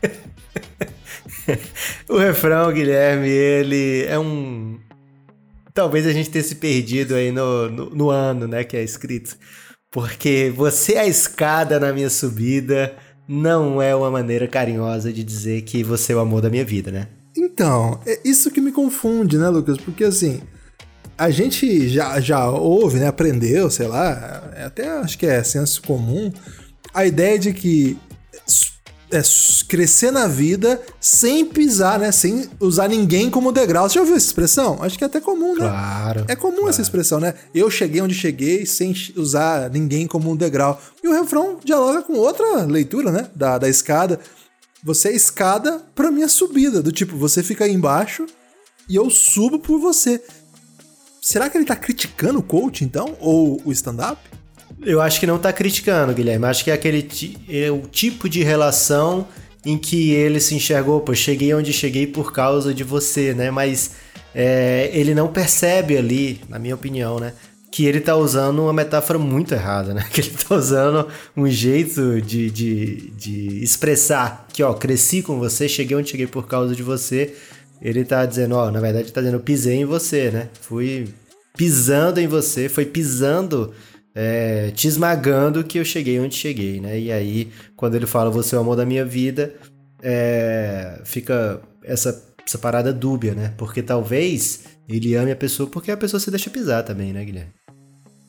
o 2.08 2.18
refrão, 2.18 2.72
Guilherme, 2.72 3.28
ele 3.28 4.04
é 4.04 4.18
um. 4.18 4.78
Talvez 5.72 6.06
a 6.06 6.12
gente 6.12 6.30
tenha 6.30 6.44
se 6.44 6.56
perdido 6.56 7.14
aí 7.14 7.30
no, 7.30 7.70
no, 7.70 7.90
no 7.90 8.10
ano, 8.10 8.46
né, 8.46 8.64
que 8.64 8.76
é 8.76 8.82
escrito. 8.82 9.36
Porque 9.90 10.52
você 10.54 10.94
é 10.94 11.00
a 11.00 11.06
escada 11.06 11.80
na 11.80 11.92
minha 11.92 12.10
subida 12.10 12.94
não 13.32 13.80
é 13.80 13.94
uma 13.94 14.10
maneira 14.10 14.48
carinhosa 14.48 15.12
de 15.12 15.22
dizer 15.22 15.62
que 15.62 15.84
você 15.84 16.12
é 16.12 16.16
o 16.16 16.18
amor 16.18 16.42
da 16.42 16.50
minha 16.50 16.64
vida, 16.64 16.90
né? 16.90 17.06
Então, 17.60 18.00
é 18.06 18.18
isso 18.24 18.50
que 18.50 18.58
me 18.58 18.72
confunde, 18.72 19.36
né, 19.36 19.50
Lucas? 19.50 19.76
Porque 19.76 20.04
assim, 20.04 20.40
a 21.18 21.28
gente 21.28 21.90
já, 21.90 22.18
já 22.18 22.48
ouve, 22.48 22.98
né, 22.98 23.06
aprendeu, 23.06 23.68
sei 23.68 23.86
lá, 23.86 24.50
é 24.56 24.64
até 24.64 24.88
acho 24.88 25.18
que 25.18 25.26
é 25.26 25.44
senso 25.44 25.82
comum, 25.82 26.32
a 26.94 27.04
ideia 27.04 27.38
de 27.38 27.52
que 27.52 27.98
é, 29.12 29.20
crescer 29.68 30.10
na 30.10 30.26
vida 30.26 30.80
sem 30.98 31.44
pisar, 31.44 31.98
né? 31.98 32.10
Sem 32.12 32.48
usar 32.58 32.88
ninguém 32.88 33.28
como 33.28 33.52
degrau. 33.52 33.86
Você 33.86 33.96
já 33.96 34.00
ouviu 34.00 34.16
essa 34.16 34.26
expressão? 34.26 34.78
Acho 34.80 34.96
que 34.96 35.04
é 35.04 35.06
até 35.06 35.20
comum, 35.20 35.52
né? 35.52 35.68
Claro. 35.68 36.24
É 36.28 36.36
comum 36.36 36.54
claro. 36.54 36.70
essa 36.70 36.80
expressão, 36.80 37.20
né? 37.20 37.34
Eu 37.54 37.68
cheguei 37.68 38.00
onde 38.00 38.14
cheguei 38.14 38.64
sem 38.64 38.94
usar 39.16 39.68
ninguém 39.68 40.06
como 40.06 40.30
um 40.30 40.36
degrau. 40.36 40.80
E 41.02 41.08
o 41.08 41.12
refrão 41.12 41.58
dialoga 41.62 42.02
com 42.02 42.14
outra 42.14 42.64
leitura, 42.64 43.12
né? 43.12 43.28
Da, 43.34 43.58
da 43.58 43.68
escada. 43.68 44.18
Você 44.82 45.08
é 45.08 45.14
escada 45.14 45.82
pra 45.94 46.10
minha 46.10 46.28
subida. 46.28 46.82
Do 46.82 46.92
tipo, 46.92 47.16
você 47.16 47.42
fica 47.42 47.64
aí 47.64 47.72
embaixo 47.72 48.26
e 48.88 48.96
eu 48.96 49.10
subo 49.10 49.58
por 49.58 49.78
você. 49.78 50.22
Será 51.20 51.50
que 51.50 51.58
ele 51.58 51.66
tá 51.66 51.76
criticando 51.76 52.38
o 52.38 52.42
coach, 52.42 52.82
então? 52.82 53.16
Ou 53.20 53.60
o 53.64 53.72
stand-up? 53.72 54.20
Eu 54.80 55.00
acho 55.00 55.20
que 55.20 55.26
não 55.26 55.38
tá 55.38 55.52
criticando, 55.52 56.14
Guilherme. 56.14 56.46
Acho 56.46 56.64
que 56.64 56.70
é 56.70 56.74
aquele 56.74 57.06
é 57.48 57.70
o 57.70 57.82
tipo 57.82 58.28
de 58.28 58.42
relação 58.42 59.28
em 59.64 59.76
que 59.76 60.12
ele 60.12 60.40
se 60.40 60.54
enxergou, 60.54 61.00
pô, 61.00 61.14
cheguei 61.14 61.52
onde 61.52 61.72
cheguei 61.72 62.06
por 62.06 62.32
causa 62.32 62.72
de 62.72 62.82
você, 62.82 63.34
né? 63.34 63.50
Mas 63.50 63.90
é, 64.34 64.90
ele 64.94 65.14
não 65.14 65.28
percebe 65.28 65.98
ali, 65.98 66.40
na 66.48 66.58
minha 66.58 66.74
opinião, 66.74 67.20
né? 67.20 67.34
Que 67.70 67.86
ele 67.86 68.00
tá 68.00 68.16
usando 68.16 68.62
uma 68.62 68.72
metáfora 68.72 69.18
muito 69.18 69.54
errada, 69.54 69.94
né? 69.94 70.04
Que 70.12 70.20
ele 70.20 70.30
tá 70.30 70.54
usando 70.54 71.06
um 71.36 71.48
jeito 71.48 72.20
de, 72.20 72.50
de, 72.50 73.10
de 73.10 73.62
expressar 73.62 74.46
que, 74.52 74.62
ó, 74.62 74.74
cresci 74.74 75.22
com 75.22 75.38
você, 75.38 75.68
cheguei 75.68 75.96
onde 75.96 76.10
cheguei 76.10 76.26
por 76.26 76.46
causa 76.46 76.74
de 76.74 76.82
você. 76.82 77.34
Ele 77.80 78.04
tá 78.04 78.26
dizendo, 78.26 78.56
ó, 78.56 78.70
na 78.70 78.80
verdade, 78.80 79.12
tá 79.12 79.20
dizendo, 79.20 79.36
eu 79.36 79.40
pisei 79.40 79.76
em 79.76 79.84
você, 79.84 80.30
né? 80.30 80.48
Fui 80.60 81.08
pisando 81.56 82.20
em 82.20 82.26
você, 82.26 82.68
foi 82.68 82.84
pisando 82.84 83.72
é, 84.14 84.70
te 84.72 84.88
esmagando 84.88 85.62
que 85.64 85.78
eu 85.78 85.84
cheguei 85.84 86.18
onde 86.18 86.34
cheguei, 86.34 86.80
né? 86.80 86.98
E 86.98 87.12
aí, 87.12 87.50
quando 87.76 87.94
ele 87.94 88.06
fala 88.06 88.30
você 88.30 88.54
é 88.54 88.58
o 88.58 88.60
amor 88.60 88.76
da 88.76 88.84
minha 88.84 89.04
vida, 89.04 89.54
é, 90.02 91.00
fica 91.04 91.60
essa, 91.84 92.22
essa 92.46 92.58
parada 92.58 92.92
dúbia, 92.92 93.34
né? 93.34 93.54
Porque 93.56 93.82
talvez 93.82 94.64
ele 94.88 95.14
ame 95.14 95.30
a 95.30 95.36
pessoa 95.36 95.68
porque 95.68 95.90
a 95.90 95.96
pessoa 95.96 96.20
se 96.20 96.30
deixa 96.30 96.50
pisar 96.50 96.82
também, 96.82 97.12
né, 97.12 97.24
Guilherme? 97.24 97.52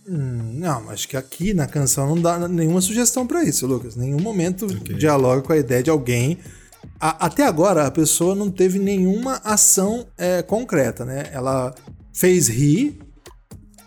Hum, 0.08 0.54
não, 0.56 0.90
acho 0.90 1.08
que 1.08 1.16
aqui 1.16 1.54
na 1.54 1.68
canção 1.68 2.08
não 2.08 2.22
dá 2.22 2.48
nenhuma 2.48 2.82
sugestão 2.82 3.28
para 3.28 3.44
isso, 3.44 3.68
Lucas. 3.68 3.96
Nenhum 3.96 4.20
momento 4.20 4.66
okay. 4.66 4.96
dialoga 4.96 5.42
com 5.42 5.54
a 5.54 5.58
ideia 5.58 5.84
de 5.84 5.90
alguém. 5.90 6.38
A, 7.00 7.28
até 7.28 7.46
agora, 7.46 7.86
a 7.86 7.92
pessoa 7.92 8.34
não 8.34 8.50
teve 8.50 8.80
nenhuma 8.80 9.40
ação 9.44 10.08
é, 10.18 10.42
concreta, 10.42 11.06
né? 11.06 11.30
Ela 11.32 11.74
fez 12.14 12.48
rir, 12.48 13.00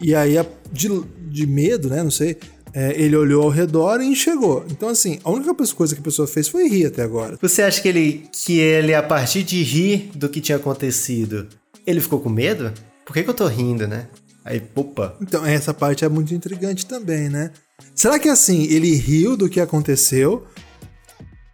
e 0.00 0.14
aí 0.14 0.38
a, 0.38 0.46
de, 0.72 0.88
de 1.28 1.46
medo, 1.46 1.88
né? 1.88 2.02
Não 2.02 2.10
sei. 2.10 2.36
É, 2.72 3.00
ele 3.00 3.14
olhou 3.14 3.44
ao 3.44 3.50
redor 3.50 4.00
e 4.00 4.06
enxergou. 4.06 4.64
Então, 4.68 4.88
assim, 4.88 5.20
a 5.22 5.30
única 5.30 5.54
coisa 5.54 5.94
que 5.94 6.00
a 6.00 6.04
pessoa 6.04 6.26
fez 6.26 6.48
foi 6.48 6.68
rir 6.68 6.86
até 6.86 7.02
agora. 7.02 7.38
Você 7.40 7.62
acha 7.62 7.80
que 7.80 7.88
ele, 7.88 8.28
que 8.32 8.58
ele, 8.58 8.92
a 8.92 9.02
partir 9.02 9.44
de 9.44 9.62
rir 9.62 10.10
do 10.14 10.28
que 10.28 10.40
tinha 10.40 10.56
acontecido, 10.56 11.46
ele 11.86 12.00
ficou 12.00 12.18
com 12.18 12.28
medo? 12.28 12.72
Por 13.06 13.12
que, 13.12 13.22
que 13.22 13.30
eu 13.30 13.34
tô 13.34 13.46
rindo, 13.46 13.86
né? 13.86 14.08
Aí, 14.44 14.62
opa. 14.74 15.16
Então, 15.20 15.44
essa 15.46 15.72
parte 15.72 16.04
é 16.04 16.08
muito 16.08 16.34
intrigante 16.34 16.84
também, 16.84 17.28
né? 17.30 17.50
Será 17.94 18.18
que 18.18 18.28
assim, 18.28 18.64
ele 18.64 18.94
riu 18.94 19.36
do 19.36 19.48
que 19.48 19.60
aconteceu? 19.60 20.46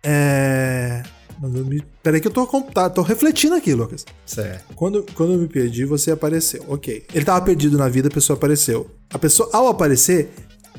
É. 0.03 1.03
Peraí 2.03 2.21
que 2.21 2.29
eu 2.29 2.33
tô, 2.33 2.47
tá, 2.63 2.91
tô 2.91 3.01
refletindo 3.01 3.55
aqui, 3.55 3.73
Lucas. 3.75 4.05
Certo. 4.27 4.75
Quando, 4.75 5.07
quando 5.15 5.35
eu 5.35 5.39
me 5.39 5.49
perdi, 5.49 5.85
você 5.85 6.11
apareceu. 6.11 6.65
Ok. 6.69 7.07
Ele 7.15 7.25
tava 7.25 7.43
perdido 7.45 7.79
na 7.79 7.89
vida, 7.89 8.09
a 8.09 8.11
pessoa 8.11 8.37
apareceu. 8.37 8.91
A 9.11 9.19
pessoa, 9.19 9.49
ao 9.53 9.69
aparecer, 9.69 10.31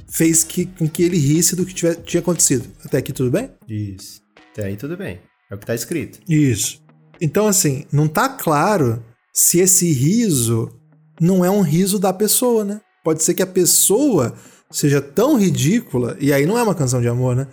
fez 0.08 0.44
que, 0.44 0.66
com 0.66 0.88
que 0.88 1.02
ele 1.02 1.18
risse 1.18 1.56
do 1.56 1.66
que 1.66 1.74
tiver, 1.74 1.96
tinha 1.96 2.22
acontecido. 2.22 2.70
Até 2.86 2.98
aqui 2.98 3.12
tudo 3.12 3.32
bem? 3.32 3.50
Isso. 3.68 4.22
Até 4.52 4.66
aí 4.66 4.76
tudo 4.76 4.96
bem. 4.96 5.20
É 5.50 5.56
o 5.56 5.58
que 5.58 5.66
tá 5.66 5.74
escrito. 5.74 6.20
Isso. 6.30 6.80
Então, 7.20 7.48
assim, 7.48 7.86
não 7.92 8.08
tá 8.08 8.30
claro 8.30 9.04
se 9.34 9.60
esse 9.60 9.92
riso 9.92 10.81
não 11.22 11.46
é 11.46 11.52
um 11.52 11.62
riso 11.62 12.00
da 12.00 12.12
pessoa, 12.12 12.66
né? 12.66 12.82
Pode 13.04 13.22
ser 13.22 13.36
que 13.36 13.44
a 13.44 13.48
pessoa 13.48 14.34
seja 14.72 15.00
tão 15.00 15.38
ridícula, 15.38 16.18
e 16.20 16.34
aí 16.34 16.48
não 16.48 16.58
é 16.58 16.64
uma 16.64 16.74
canção 16.74 17.00
de 17.00 17.08
amor, 17.08 17.36
né? 17.36 17.48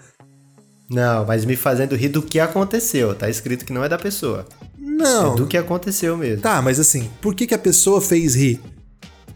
Não, 0.91 1.27
mas 1.27 1.45
me 1.45 1.55
fazendo 1.55 1.95
rir 1.95 2.09
do 2.09 2.23
que 2.23 2.41
aconteceu. 2.41 3.15
Tá 3.15 3.29
escrito 3.29 3.67
que 3.67 3.73
não 3.73 3.85
é 3.85 3.89
da 3.89 3.99
pessoa. 3.99 4.47
Não. 4.79 5.35
É 5.35 5.37
do 5.37 5.47
que 5.47 5.59
aconteceu 5.59 6.17
mesmo. 6.17 6.41
Tá, 6.41 6.63
mas 6.63 6.81
assim, 6.81 7.11
por 7.21 7.35
que, 7.35 7.47
que 7.47 7.55
a 7.55 7.59
pessoa 7.59 8.01
fez 8.01 8.35
rir? 8.35 8.59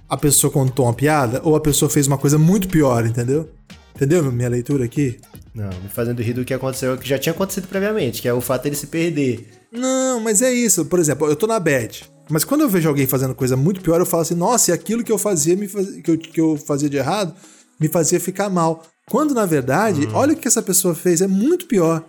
A 0.08 0.16
pessoa 0.16 0.50
contou 0.50 0.86
uma 0.86 0.94
piada 0.94 1.42
ou 1.44 1.54
a 1.54 1.60
pessoa 1.60 1.90
fez 1.90 2.06
uma 2.06 2.16
coisa 2.16 2.38
muito 2.38 2.68
pior, 2.68 3.04
entendeu? 3.04 3.50
Entendeu 3.94 4.32
minha 4.32 4.48
leitura 4.48 4.86
aqui? 4.86 5.20
Não, 5.54 5.68
me 5.68 5.90
fazendo 5.90 6.22
rir 6.22 6.32
do 6.32 6.44
que 6.44 6.54
aconteceu, 6.54 6.96
que 6.96 7.06
já 7.06 7.18
tinha 7.18 7.34
acontecido 7.34 7.68
previamente, 7.68 8.22
que 8.22 8.28
é 8.28 8.32
o 8.32 8.40
fato 8.40 8.62
dele 8.62 8.76
se 8.76 8.86
perder. 8.86 9.46
Não, 9.70 10.20
mas 10.20 10.40
é 10.40 10.50
isso. 10.50 10.86
Por 10.86 10.98
exemplo, 10.98 11.28
eu 11.28 11.36
tô 11.36 11.46
na 11.46 11.60
bad. 11.60 12.10
Mas 12.30 12.44
quando 12.44 12.62
eu 12.62 12.68
vejo 12.68 12.88
alguém 12.88 13.06
fazendo 13.06 13.34
coisa 13.34 13.56
muito 13.56 13.80
pior, 13.80 14.00
eu 14.00 14.06
falo 14.06 14.22
assim, 14.22 14.34
nossa, 14.34 14.70
e 14.70 14.74
aquilo 14.74 15.04
que 15.04 15.12
eu 15.12 15.18
fazia, 15.18 15.56
me 15.56 15.68
faz... 15.68 15.88
que, 15.96 16.10
eu, 16.10 16.18
que 16.18 16.40
eu 16.40 16.56
fazia 16.56 16.88
de 16.88 16.96
errado, 16.96 17.34
me 17.80 17.88
fazia 17.88 18.20
ficar 18.20 18.48
mal. 18.48 18.84
Quando 19.10 19.34
na 19.34 19.44
verdade, 19.44 20.06
hum. 20.06 20.10
olha 20.14 20.32
o 20.32 20.36
que 20.36 20.48
essa 20.48 20.62
pessoa 20.62 20.94
fez, 20.94 21.20
é 21.20 21.26
muito 21.26 21.66
pior. 21.66 22.04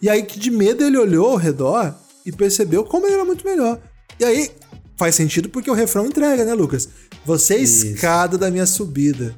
E 0.00 0.08
aí 0.08 0.22
que 0.22 0.38
de 0.38 0.50
medo 0.50 0.84
ele 0.84 0.96
olhou 0.96 1.30
ao 1.30 1.36
redor 1.36 1.94
e 2.24 2.32
percebeu 2.32 2.84
como 2.84 3.06
ele 3.06 3.14
era 3.14 3.24
muito 3.24 3.44
melhor. 3.44 3.80
E 4.18 4.24
aí 4.24 4.50
faz 4.96 5.14
sentido 5.14 5.48
porque 5.48 5.70
o 5.70 5.74
refrão 5.74 6.06
entrega, 6.06 6.44
né, 6.44 6.54
Lucas? 6.54 6.88
Você 7.24 7.54
é 7.54 7.60
escada 7.60 8.38
da 8.38 8.50
minha 8.50 8.66
subida. 8.66 9.34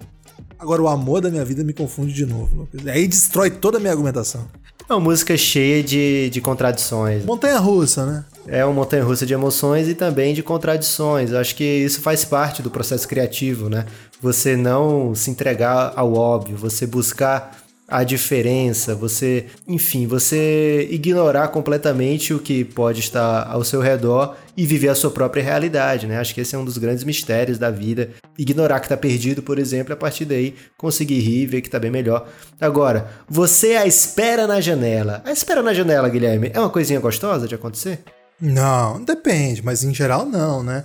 Agora 0.58 0.82
o 0.82 0.88
amor 0.88 1.20
da 1.20 1.30
minha 1.30 1.44
vida 1.44 1.62
me 1.64 1.72
confunde 1.72 2.12
de 2.12 2.24
novo, 2.24 2.54
Lucas. 2.56 2.86
Aí 2.86 3.06
destrói 3.06 3.50
toda 3.50 3.78
a 3.78 3.80
minha 3.80 3.92
argumentação. 3.92 4.48
É 4.88 4.92
uma 4.92 5.00
música 5.00 5.36
cheia 5.36 5.82
de, 5.82 6.28
de 6.28 6.40
contradições. 6.40 7.24
Montanha 7.24 7.58
russa, 7.58 8.04
né? 8.04 8.24
É 8.46 8.62
uma 8.64 8.74
montanha 8.74 9.02
russa 9.02 9.24
de 9.24 9.32
emoções 9.32 9.88
e 9.88 9.94
também 9.94 10.34
de 10.34 10.42
contradições. 10.42 11.32
Eu 11.32 11.38
acho 11.38 11.54
que 11.56 11.64
isso 11.64 12.02
faz 12.02 12.24
parte 12.24 12.60
do 12.60 12.70
processo 12.70 13.08
criativo, 13.08 13.70
né? 13.70 13.86
Você 14.20 14.56
não 14.56 15.14
se 15.14 15.30
entregar 15.30 15.94
ao 15.96 16.12
óbvio, 16.12 16.56
você 16.56 16.86
buscar 16.86 17.63
a 17.86 18.02
diferença, 18.02 18.94
você, 18.94 19.46
enfim, 19.68 20.06
você 20.06 20.88
ignorar 20.90 21.48
completamente 21.48 22.32
o 22.32 22.38
que 22.38 22.64
pode 22.64 23.00
estar 23.00 23.46
ao 23.46 23.62
seu 23.62 23.80
redor 23.80 24.36
e 24.56 24.64
viver 24.64 24.88
a 24.88 24.94
sua 24.94 25.10
própria 25.10 25.42
realidade, 25.42 26.06
né? 26.06 26.18
Acho 26.18 26.34
que 26.34 26.40
esse 26.40 26.54
é 26.54 26.58
um 26.58 26.64
dos 26.64 26.78
grandes 26.78 27.04
mistérios 27.04 27.58
da 27.58 27.70
vida. 27.70 28.10
Ignorar 28.38 28.80
que 28.80 28.88
tá 28.88 28.96
perdido, 28.96 29.42
por 29.42 29.58
exemplo, 29.58 29.92
a 29.92 29.96
partir 29.96 30.24
daí 30.24 30.54
conseguir 30.78 31.20
rir, 31.20 31.46
ver 31.46 31.60
que 31.60 31.68
tá 31.68 31.78
bem 31.78 31.90
melhor. 31.90 32.26
Agora, 32.58 33.10
você 33.28 33.76
a 33.76 33.86
espera 33.86 34.46
na 34.46 34.60
janela. 34.60 35.22
A 35.24 35.32
espera 35.32 35.62
na 35.62 35.74
janela, 35.74 36.08
Guilherme, 36.08 36.50
é 36.54 36.60
uma 36.60 36.70
coisinha 36.70 37.00
gostosa 37.00 37.46
de 37.46 37.54
acontecer? 37.54 38.00
Não, 38.40 39.02
depende, 39.02 39.62
mas 39.62 39.84
em 39.84 39.94
geral 39.94 40.24
não, 40.24 40.62
né? 40.62 40.84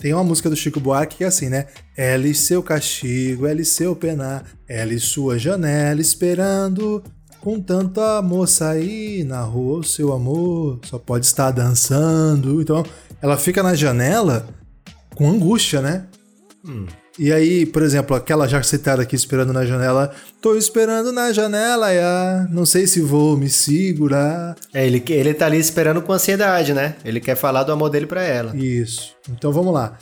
Tem 0.00 0.14
uma 0.14 0.22
música 0.22 0.48
do 0.48 0.54
Chico 0.54 0.78
Buarque 0.78 1.16
que 1.16 1.24
é 1.24 1.26
assim, 1.26 1.48
né? 1.48 1.66
Ela 1.96 2.28
e 2.28 2.34
seu 2.34 2.62
castigo, 2.62 3.48
ela 3.48 3.60
e 3.60 3.64
seu 3.64 3.96
penar, 3.96 4.44
ela 4.68 4.94
e 4.94 5.00
sua 5.00 5.36
janela 5.36 6.00
esperando. 6.00 7.02
Com 7.40 7.60
tanto 7.60 8.00
amor 8.00 8.46
sair 8.48 9.24
na 9.24 9.42
rua, 9.42 9.80
o 9.80 9.84
seu 9.84 10.12
amor 10.12 10.78
só 10.84 11.00
pode 11.00 11.26
estar 11.26 11.50
dançando. 11.50 12.62
Então, 12.62 12.84
ela 13.20 13.36
fica 13.36 13.60
na 13.60 13.74
janela 13.74 14.48
com 15.16 15.28
angústia, 15.28 15.82
né? 15.82 16.06
Hum. 16.64 16.86
E 17.18 17.32
aí, 17.32 17.66
por 17.66 17.82
exemplo, 17.82 18.14
aquela 18.16 18.46
já 18.46 18.62
citada 18.62 19.02
aqui 19.02 19.16
esperando 19.16 19.52
na 19.52 19.66
janela, 19.66 20.12
tô 20.40 20.54
esperando 20.54 21.10
na 21.10 21.32
janela, 21.32 21.90
ya, 21.92 22.46
não 22.50 22.64
sei 22.64 22.86
se 22.86 23.00
vou 23.00 23.36
me 23.36 23.48
segurar. 23.48 24.54
É, 24.72 24.86
ele, 24.86 25.02
ele 25.08 25.34
tá 25.34 25.46
ali 25.46 25.58
esperando 25.58 26.00
com 26.00 26.12
ansiedade, 26.12 26.72
né? 26.72 26.94
Ele 27.04 27.18
quer 27.18 27.34
falar 27.34 27.64
do 27.64 27.72
amor 27.72 27.90
dele 27.90 28.06
pra 28.06 28.22
ela. 28.22 28.56
Isso. 28.56 29.16
Então 29.28 29.52
vamos 29.52 29.74
lá. 29.74 29.98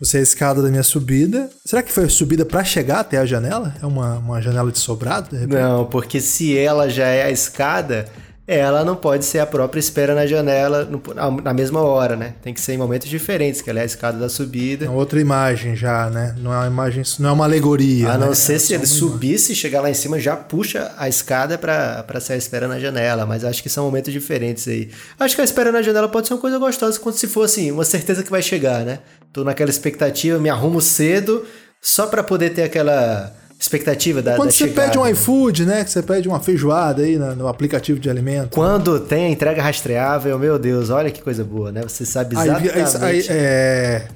Você 0.00 0.18
é 0.18 0.20
a 0.20 0.22
escada 0.22 0.60
da 0.60 0.68
minha 0.68 0.82
subida. 0.82 1.48
Será 1.64 1.82
que 1.82 1.92
foi 1.92 2.04
a 2.04 2.08
subida 2.08 2.44
para 2.44 2.62
chegar 2.62 3.00
até 3.00 3.16
a 3.16 3.24
janela? 3.24 3.74
É 3.80 3.86
uma, 3.86 4.18
uma 4.18 4.42
janela 4.42 4.70
de 4.70 4.78
sobrado, 4.78 5.30
de 5.30 5.36
repente? 5.36 5.58
Não, 5.58 5.86
porque 5.86 6.20
se 6.20 6.58
ela 6.58 6.88
já 6.88 7.06
é 7.06 7.24
a 7.24 7.30
escada, 7.30 8.06
ela 8.46 8.84
não 8.84 8.94
pode 8.94 9.24
ser 9.24 9.40
a 9.40 9.46
própria 9.46 9.80
espera 9.80 10.14
na 10.14 10.24
janela 10.24 10.84
no, 10.84 11.02
na 11.42 11.52
mesma 11.52 11.80
hora, 11.80 12.14
né? 12.14 12.34
Tem 12.42 12.54
que 12.54 12.60
ser 12.60 12.74
em 12.74 12.78
momentos 12.78 13.08
diferentes, 13.08 13.60
que 13.60 13.68
ela 13.68 13.80
é 13.80 13.82
a 13.82 13.86
escada 13.86 14.18
da 14.18 14.28
subida. 14.28 14.86
É 14.86 14.88
outra 14.88 15.20
imagem 15.20 15.74
já, 15.74 16.08
né? 16.08 16.32
Não 16.38 16.52
é 16.52 16.58
uma 16.58 16.66
imagem, 16.68 17.02
não 17.18 17.30
é 17.30 17.32
uma 17.32 17.44
alegoria. 17.44 18.10
A 18.10 18.18
não 18.18 18.28
né? 18.28 18.34
ser 18.36 18.54
é 18.54 18.58
se 18.60 18.72
ele 18.72 18.86
subisse 18.86 19.52
e 19.52 19.56
chegar 19.56 19.80
lá 19.80 19.90
em 19.90 19.94
cima, 19.94 20.20
já 20.20 20.36
puxa 20.36 20.92
a 20.96 21.08
escada 21.08 21.58
para 21.58 22.20
ser 22.20 22.34
a 22.34 22.36
espera 22.36 22.68
na 22.68 22.78
janela, 22.78 23.26
mas 23.26 23.44
acho 23.44 23.60
que 23.60 23.68
são 23.68 23.84
momentos 23.84 24.12
diferentes 24.12 24.68
aí. 24.68 24.90
Acho 25.18 25.34
que 25.34 25.40
a 25.40 25.44
espera 25.44 25.72
na 25.72 25.82
janela 25.82 26.08
pode 26.08 26.28
ser 26.28 26.34
uma 26.34 26.40
coisa 26.40 26.58
gostosa 26.58 27.00
quando 27.00 27.16
se 27.16 27.26
for 27.26 27.42
assim, 27.42 27.72
uma 27.72 27.84
certeza 27.84 28.22
que 28.22 28.30
vai 28.30 28.42
chegar, 28.42 28.84
né? 28.84 29.00
Tô 29.32 29.42
naquela 29.42 29.70
expectativa, 29.70 30.38
me 30.38 30.48
arrumo 30.48 30.80
cedo 30.80 31.44
só 31.82 32.06
para 32.06 32.22
poder 32.22 32.50
ter 32.50 32.62
aquela 32.62 33.34
expectativa 33.66 34.22
da 34.22 34.36
Quando 34.36 34.48
da 34.48 34.52
você 34.52 34.68
chegada. 34.68 34.88
pede 34.88 34.98
um 34.98 35.06
iFood, 35.06 35.66
né? 35.66 35.84
Que 35.84 35.90
você 35.90 36.02
pede 36.02 36.28
uma 36.28 36.40
feijoada 36.40 37.02
aí 37.02 37.18
no, 37.18 37.34
no 37.36 37.48
aplicativo 37.48 37.98
de 37.98 38.08
alimento. 38.08 38.50
Quando 38.50 38.94
né? 38.94 39.06
tem 39.08 39.26
a 39.26 39.30
entrega 39.30 39.62
rastreável, 39.62 40.38
meu 40.38 40.58
Deus, 40.58 40.90
olha 40.90 41.10
que 41.10 41.22
coisa 41.22 41.44
boa, 41.44 41.70
né? 41.72 41.82
Você 41.82 42.06
sabe 42.06 42.34
exatamente. 42.34 43.02
Aí, 43.02 43.18
aí, 43.20 43.26
é... 43.28 44.08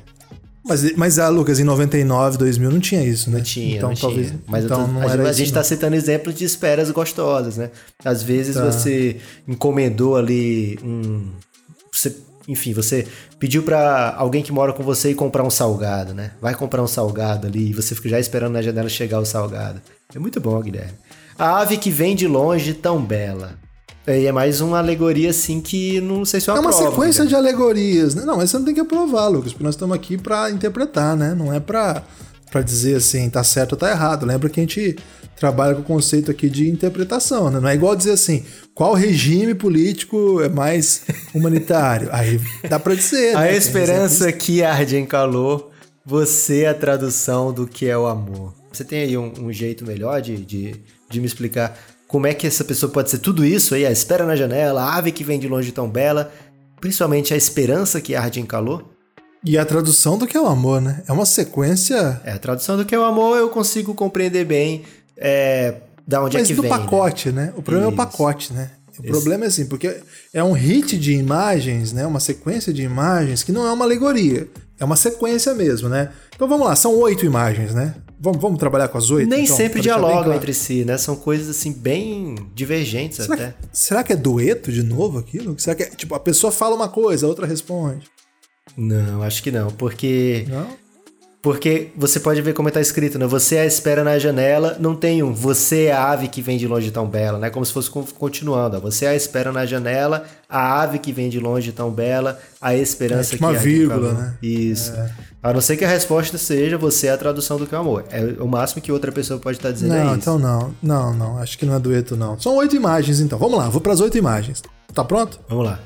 Mas, 0.62 0.94
mas 0.94 1.18
ah, 1.18 1.28
Lucas, 1.28 1.58
em 1.58 1.64
99, 1.64 2.36
2000 2.36 2.70
não 2.70 2.80
tinha 2.80 3.02
isso, 3.02 3.30
né? 3.30 3.38
Não 3.38 3.44
tinha, 3.44 3.76
então, 3.76 3.88
não 3.88 3.96
talvez, 3.96 4.28
tinha. 4.28 4.40
Mas 4.46 4.64
então, 4.64 4.86
tô, 4.86 4.92
não 4.92 5.02
a, 5.02 5.28
a 5.28 5.32
gente 5.32 5.48
está 5.48 5.64
citando 5.64 5.96
exemplos 5.96 6.34
de 6.34 6.44
esperas 6.44 6.90
gostosas, 6.90 7.56
né? 7.56 7.70
Às 8.04 8.22
vezes 8.22 8.54
tá. 8.54 8.64
você 8.64 9.16
encomendou 9.48 10.16
ali 10.16 10.78
um... 10.84 11.28
Enfim, 12.50 12.72
você 12.72 13.06
pediu 13.38 13.62
para 13.62 14.14
alguém 14.16 14.42
que 14.42 14.50
mora 14.52 14.72
com 14.72 14.82
você 14.82 15.10
ir 15.10 15.14
comprar 15.14 15.44
um 15.44 15.50
salgado, 15.50 16.12
né? 16.12 16.32
Vai 16.40 16.54
comprar 16.54 16.82
um 16.82 16.86
salgado 16.86 17.46
ali 17.46 17.70
e 17.70 17.72
você 17.72 17.94
fica 17.94 18.08
já 18.08 18.18
esperando 18.18 18.52
na 18.52 18.62
janela 18.62 18.88
chegar 18.88 19.20
o 19.20 19.24
salgado. 19.24 19.80
É 20.14 20.18
muito 20.18 20.40
bom, 20.40 20.60
Guilherme. 20.60 20.94
A 21.38 21.60
ave 21.60 21.76
que 21.76 21.90
vem 21.90 22.16
de 22.16 22.26
longe 22.26 22.74
tão 22.74 23.00
bela. 23.00 23.52
E 24.06 24.26
é 24.26 24.32
mais 24.32 24.60
uma 24.60 24.78
alegoria 24.78 25.30
assim 25.30 25.60
que 25.60 26.00
não 26.00 26.24
sei 26.24 26.40
se 26.40 26.50
É 26.50 26.52
uma 26.54 26.70
aprovo, 26.70 26.90
sequência 26.90 27.24
Guilherme. 27.24 27.28
de 27.28 27.34
alegorias. 27.36 28.14
Né? 28.14 28.24
Não, 28.24 28.36
mas 28.36 28.50
você 28.50 28.58
não 28.58 28.64
tem 28.64 28.74
que 28.74 28.80
aprovar, 28.80 29.28
Lucas, 29.28 29.52
porque 29.52 29.62
nós 29.64 29.74
estamos 29.74 29.94
aqui 29.94 30.18
para 30.18 30.50
interpretar, 30.50 31.16
né? 31.16 31.34
Não 31.34 31.52
é 31.52 31.60
para 31.60 32.02
para 32.50 32.62
dizer 32.62 32.96
assim, 32.96 33.30
tá 33.30 33.44
certo 33.44 33.72
ou 33.72 33.78
tá 33.78 33.88
errado. 33.88 34.26
Lembra 34.26 34.48
que 34.50 34.58
a 34.58 34.62
gente 34.64 34.96
trabalha 35.40 35.74
com 35.74 35.80
o 35.80 35.84
conceito 35.84 36.30
aqui 36.30 36.50
de 36.50 36.68
interpretação, 36.68 37.50
né? 37.50 37.58
Não 37.58 37.68
é 37.68 37.74
igual 37.74 37.96
dizer 37.96 38.12
assim, 38.12 38.44
qual 38.74 38.92
regime 38.92 39.54
político 39.54 40.42
é 40.42 40.50
mais 40.50 41.00
humanitário? 41.34 42.10
Aí 42.12 42.38
dá 42.68 42.78
para 42.78 42.94
dizer. 42.94 43.34
a 43.34 43.40
né? 43.40 43.56
esperança 43.56 44.30
que 44.30 44.62
arde 44.62 44.98
em 44.98 45.06
calor, 45.06 45.70
você 46.04 46.64
é 46.64 46.68
a 46.68 46.74
tradução 46.74 47.54
do 47.54 47.66
que 47.66 47.86
é 47.86 47.96
o 47.96 48.06
amor. 48.06 48.54
Você 48.70 48.84
tem 48.84 49.00
aí 49.02 49.16
um, 49.16 49.32
um 49.40 49.52
jeito 49.52 49.84
melhor 49.84 50.20
de, 50.20 50.36
de, 50.36 50.74
de 51.08 51.20
me 51.20 51.26
explicar 51.26 51.76
como 52.06 52.26
é 52.26 52.34
que 52.34 52.46
essa 52.46 52.62
pessoa 52.62 52.92
pode 52.92 53.10
ser 53.10 53.18
tudo 53.18 53.44
isso 53.44 53.74
aí? 53.74 53.86
A 53.86 53.90
espera 53.90 54.26
na 54.26 54.36
janela, 54.36 54.82
a 54.82 54.96
ave 54.96 55.10
que 55.10 55.24
vem 55.24 55.40
de 55.40 55.48
longe 55.48 55.72
tão 55.72 55.88
bela, 55.88 56.30
principalmente 56.80 57.32
a 57.32 57.36
esperança 57.36 58.00
que 58.00 58.14
arde 58.14 58.40
em 58.40 58.46
calor? 58.46 58.84
E 59.42 59.56
a 59.56 59.64
tradução 59.64 60.18
do 60.18 60.26
que 60.26 60.36
é 60.36 60.40
o 60.40 60.46
amor, 60.46 60.82
né? 60.82 61.02
É 61.08 61.12
uma 61.12 61.24
sequência. 61.24 62.20
É, 62.24 62.32
a 62.32 62.38
tradução 62.38 62.76
do 62.76 62.84
que 62.84 62.94
é 62.94 62.98
o 62.98 63.04
amor 63.04 63.38
eu 63.38 63.48
consigo 63.48 63.94
compreender 63.94 64.44
bem 64.44 64.84
é, 65.20 65.74
da 66.06 66.22
onde 66.24 66.38
Mas 66.38 66.46
é 66.46 66.48
que 66.48 66.54
do 66.54 66.62
vem. 66.62 66.70
Mas 66.70 66.80
do 66.80 66.84
pacote, 66.84 67.30
né? 67.30 67.46
né? 67.46 67.52
O 67.56 67.62
problema 67.62 67.90
Isso. 67.90 68.00
é 68.00 68.04
o 68.04 68.06
pacote, 68.06 68.52
né? 68.52 68.70
O 68.98 69.02
Esse... 69.02 69.10
problema 69.12 69.44
é 69.44 69.48
assim, 69.48 69.66
porque 69.66 70.00
é 70.32 70.42
um 70.42 70.52
hit 70.52 70.98
de 70.98 71.12
imagens, 71.12 71.92
né? 71.92 72.06
Uma 72.06 72.20
sequência 72.20 72.72
de 72.72 72.82
imagens 72.82 73.42
que 73.42 73.52
não 73.52 73.66
é 73.66 73.72
uma 73.72 73.84
alegoria. 73.84 74.48
É 74.78 74.84
uma 74.84 74.96
sequência 74.96 75.54
mesmo, 75.54 75.88
né? 75.88 76.10
Então 76.34 76.48
vamos 76.48 76.66
lá, 76.66 76.74
são 76.74 76.96
oito 76.98 77.24
imagens, 77.24 77.74
né? 77.74 77.94
Vamos, 78.18 78.40
vamos 78.40 78.58
trabalhar 78.58 78.88
com 78.88 78.98
as 78.98 79.10
oito? 79.10 79.28
Nem 79.28 79.44
então, 79.44 79.56
sempre 79.56 79.80
dialogam 79.80 80.24
claro. 80.24 80.34
entre 80.34 80.52
si, 80.52 80.84
né? 80.84 80.98
São 80.98 81.16
coisas 81.16 81.48
assim 81.48 81.72
bem 81.72 82.34
divergentes 82.54 83.18
será 83.18 83.34
até. 83.34 83.46
Que, 83.48 83.68
será 83.72 84.04
que 84.04 84.12
é 84.12 84.16
dueto 84.16 84.72
de 84.72 84.82
novo 84.82 85.18
aquilo? 85.18 85.58
Será 85.58 85.74
que 85.74 85.82
é, 85.82 85.86
tipo, 85.86 86.14
a 86.14 86.20
pessoa 86.20 86.50
fala 86.50 86.74
uma 86.74 86.88
coisa, 86.88 87.26
a 87.26 87.28
outra 87.28 87.46
responde? 87.46 88.06
Não, 88.76 89.22
acho 89.22 89.42
que 89.42 89.50
não, 89.50 89.70
porque. 89.70 90.46
Não? 90.48 90.66
Porque 91.42 91.88
você 91.96 92.20
pode 92.20 92.42
ver 92.42 92.52
como 92.52 92.68
está 92.68 92.82
escrito, 92.82 93.18
né? 93.18 93.26
Você 93.26 93.56
é 93.56 93.62
a 93.62 93.66
espera 93.66 94.04
na 94.04 94.18
janela, 94.18 94.76
não 94.78 94.94
tem 94.94 95.22
um 95.22 95.32
você 95.32 95.84
é 95.84 95.92
a 95.92 96.10
ave 96.10 96.28
que 96.28 96.42
vem 96.42 96.58
de 96.58 96.68
longe 96.68 96.90
tão 96.90 97.06
bela, 97.06 97.38
né? 97.38 97.48
Como 97.48 97.64
se 97.64 97.72
fosse 97.72 97.90
continuando. 97.90 98.76
Ó. 98.76 98.80
Você 98.80 99.06
é 99.06 99.08
a 99.08 99.14
espera 99.14 99.50
na 99.50 99.64
janela, 99.64 100.24
a 100.46 100.82
ave 100.82 100.98
que 100.98 101.12
vem 101.12 101.30
de 101.30 101.40
longe 101.40 101.72
tão 101.72 101.90
bela, 101.90 102.38
a 102.60 102.74
esperança 102.74 103.30
é, 103.30 103.38
tipo 103.38 103.38
que 103.38 103.44
uma 103.44 103.58
vírgula, 103.58 104.12
né? 104.12 104.34
Isso. 104.42 104.92
É. 104.92 105.10
A 105.42 105.54
não 105.54 105.62
ser 105.62 105.78
que 105.78 105.84
a 105.86 105.88
resposta 105.88 106.36
seja 106.36 106.76
você 106.76 107.06
é 107.06 107.12
a 107.12 107.16
tradução 107.16 107.56
do 107.56 107.66
que 107.66 107.74
é 107.74 107.78
o 107.78 107.80
amor. 107.80 108.04
É 108.10 108.20
o 108.38 108.46
máximo 108.46 108.82
que 108.82 108.92
outra 108.92 109.10
pessoa 109.10 109.40
pode 109.40 109.56
estar 109.56 109.68
tá 109.68 109.72
dizendo 109.72 109.94
não, 109.94 110.12
é 110.12 110.16
então 110.16 110.38
não. 110.38 110.74
Não, 110.82 111.14
não. 111.14 111.38
Acho 111.38 111.56
que 111.56 111.64
não 111.64 111.74
é 111.74 111.78
dueto, 111.78 112.16
não. 112.16 112.38
São 112.38 112.54
oito 112.56 112.76
imagens, 112.76 113.18
então. 113.18 113.38
Vamos 113.38 113.56
lá, 113.56 113.70
vou 113.70 113.80
para 113.80 113.94
as 113.94 114.00
oito 114.02 114.18
imagens. 114.18 114.62
Tá 114.92 115.02
pronto? 115.02 115.40
Vamos 115.48 115.64
lá. 115.64 115.80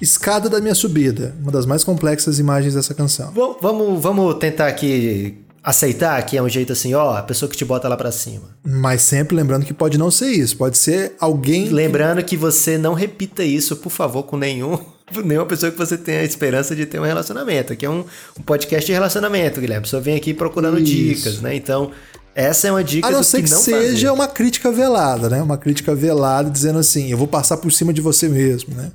Escada 0.00 0.48
da 0.48 0.60
Minha 0.60 0.74
Subida, 0.74 1.34
uma 1.40 1.52
das 1.52 1.66
mais 1.66 1.84
complexas 1.84 2.38
imagens 2.38 2.74
dessa 2.74 2.94
canção. 2.94 3.32
Vamos, 3.60 4.02
vamos 4.02 4.34
tentar 4.36 4.66
aqui 4.66 5.38
aceitar 5.62 6.20
que 6.24 6.36
é 6.36 6.42
um 6.42 6.48
jeito 6.48 6.72
assim, 6.72 6.94
ó, 6.94 7.16
a 7.16 7.22
pessoa 7.22 7.48
que 7.48 7.56
te 7.56 7.64
bota 7.64 7.86
lá 7.88 7.96
para 7.96 8.10
cima. 8.10 8.44
Mas 8.64 9.02
sempre 9.02 9.36
lembrando 9.36 9.64
que 9.66 9.74
pode 9.74 9.98
não 9.98 10.10
ser 10.10 10.30
isso, 10.30 10.56
pode 10.56 10.78
ser 10.78 11.12
alguém. 11.20 11.68
Lembrando 11.68 12.22
que 12.22 12.36
você 12.36 12.78
não 12.78 12.94
repita 12.94 13.44
isso, 13.44 13.76
por 13.76 13.90
favor, 13.90 14.22
com 14.22 14.36
nenhum 14.36 14.78
nenhuma 15.24 15.46
pessoa 15.46 15.70
que 15.72 15.78
você 15.78 15.98
tenha 15.98 16.20
a 16.20 16.24
esperança 16.24 16.74
de 16.74 16.86
ter 16.86 17.00
um 17.00 17.04
relacionamento. 17.04 17.72
Aqui 17.72 17.84
é 17.84 17.90
um, 17.90 18.04
um 18.38 18.42
podcast 18.42 18.86
de 18.86 18.92
relacionamento, 18.92 19.60
Guilherme. 19.60 19.80
A 19.80 19.82
pessoa 19.82 20.00
vem 20.00 20.16
aqui 20.16 20.32
procurando 20.32 20.78
isso. 20.78 20.86
dicas, 20.86 21.40
né? 21.40 21.54
Então, 21.54 21.90
essa 22.34 22.68
é 22.68 22.70
uma 22.70 22.84
dica 22.84 23.08
A 23.08 23.10
não 23.10 23.22
ser 23.22 23.38
que, 23.38 23.48
que, 23.48 23.50
não 23.50 23.58
seja 23.60 24.08
fazer. 24.08 24.10
uma 24.10 24.28
crítica 24.28 24.70
velada, 24.70 25.28
né? 25.28 25.42
Uma 25.42 25.58
crítica 25.58 25.94
velada 25.94 26.48
dizendo 26.48 26.78
assim, 26.78 27.10
eu 27.10 27.18
vou 27.18 27.26
passar 27.26 27.56
por 27.56 27.72
cima 27.72 27.92
de 27.92 28.00
você 28.00 28.28
mesmo, 28.28 28.74
né? 28.74 28.92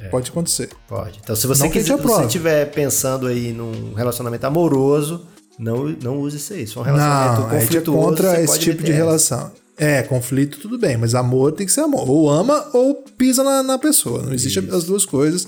É. 0.00 0.08
Pode 0.08 0.30
acontecer. 0.30 0.70
Pode. 0.88 1.20
Então, 1.22 1.36
se 1.36 1.46
você 1.46 1.68
quiser, 1.68 1.96
você 1.96 2.24
estiver 2.24 2.70
pensando 2.70 3.26
aí 3.26 3.52
num 3.52 3.94
relacionamento 3.94 4.46
amoroso, 4.46 5.26
não, 5.58 5.88
não 6.02 6.18
use 6.18 6.38
isso 6.38 6.52
aí. 6.54 6.66
Se 6.66 6.74
for 6.74 6.80
um 6.80 6.84
relacionamento 6.84 7.40
não, 7.42 7.48
conflituoso, 7.50 8.00
é 8.00 8.04
contra 8.04 8.40
esse 8.42 8.58
tipo 8.58 8.82
de 8.82 8.92
relação. 8.92 9.52
É, 9.76 10.02
conflito 10.02 10.58
tudo 10.58 10.78
bem, 10.78 10.96
mas 10.96 11.14
amor 11.14 11.52
tem 11.52 11.66
que 11.66 11.72
ser 11.72 11.80
amor. 11.80 12.08
Ou 12.08 12.28
ama 12.28 12.66
ou 12.72 13.02
pisa 13.16 13.42
na, 13.42 13.62
na 13.62 13.78
pessoa. 13.78 14.22
Não 14.22 14.32
existe 14.32 14.58
isso. 14.58 14.76
as 14.76 14.84
duas 14.84 15.06
coisas. 15.06 15.46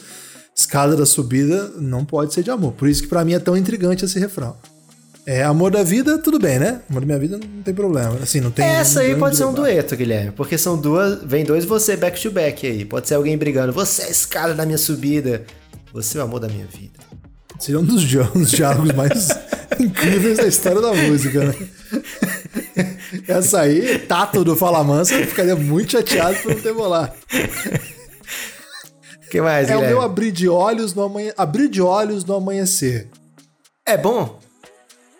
Escada 0.54 0.94
da 0.96 1.06
subida 1.06 1.70
não 1.78 2.04
pode 2.04 2.32
ser 2.34 2.42
de 2.42 2.50
amor. 2.50 2.72
Por 2.72 2.88
isso 2.88 3.02
que 3.02 3.08
para 3.08 3.24
mim 3.24 3.34
é 3.34 3.38
tão 3.38 3.56
intrigante 3.56 4.04
esse 4.04 4.18
refrão. 4.18 4.56
É, 5.24 5.44
amor 5.44 5.70
da 5.70 5.84
vida, 5.84 6.18
tudo 6.18 6.38
bem, 6.38 6.58
né? 6.58 6.80
Amor 6.90 7.00
da 7.00 7.06
minha 7.06 7.18
vida 7.18 7.38
não 7.38 7.62
tem 7.62 7.72
problema. 7.72 8.18
Assim, 8.20 8.40
não 8.40 8.50
tem. 8.50 8.64
Essa 8.64 9.00
aí 9.00 9.14
pode 9.14 9.36
ser 9.36 9.44
um 9.44 9.52
dueto, 9.52 9.96
Guilherme. 9.96 10.32
Porque 10.32 10.58
são 10.58 10.76
duas. 10.76 11.22
Vem 11.22 11.44
dois 11.44 11.64
você 11.64 11.96
back 11.96 12.20
to 12.20 12.30
back 12.30 12.66
aí. 12.66 12.84
Pode 12.84 13.06
ser 13.06 13.14
alguém 13.14 13.38
brigando. 13.38 13.72
Você 13.72 14.02
é 14.02 14.06
a 14.06 14.10
escada 14.10 14.52
da 14.52 14.66
minha 14.66 14.78
subida. 14.78 15.44
Você 15.92 16.18
é 16.18 16.20
o 16.22 16.24
amor 16.24 16.40
da 16.40 16.48
minha 16.48 16.66
vida. 16.66 16.98
Seria 17.60 17.78
um 17.78 17.84
dos, 17.84 18.04
dos 18.04 18.50
diálogos 18.50 18.92
mais 18.92 19.28
incríveis 19.78 20.38
da 20.38 20.46
história 20.46 20.80
da 20.80 20.92
música, 20.92 21.44
né? 21.44 21.54
Essa 23.28 23.60
aí, 23.60 24.00
Tato 24.00 24.42
do 24.42 24.56
Fala 24.56 24.82
Mansa, 24.82 25.14
ficaria 25.26 25.54
muito 25.54 25.92
chateado 25.92 26.34
por 26.42 26.52
não 26.54 26.60
ter 26.60 26.74
bolado. 26.74 27.12
que 29.30 29.40
mais, 29.40 29.68
É 29.68 29.74
Guilherme? 29.74 29.86
o 29.94 29.96
meu 29.96 30.02
abrir 30.02 30.32
de 30.32 30.48
olhos 30.48 30.94
no 30.94 31.02
amanhã, 31.02 31.32
abrir 31.36 31.68
de 31.68 31.80
olhos 31.80 32.24
no 32.24 32.34
amanhecer. 32.34 33.08
É 33.86 33.96
bom? 33.96 34.41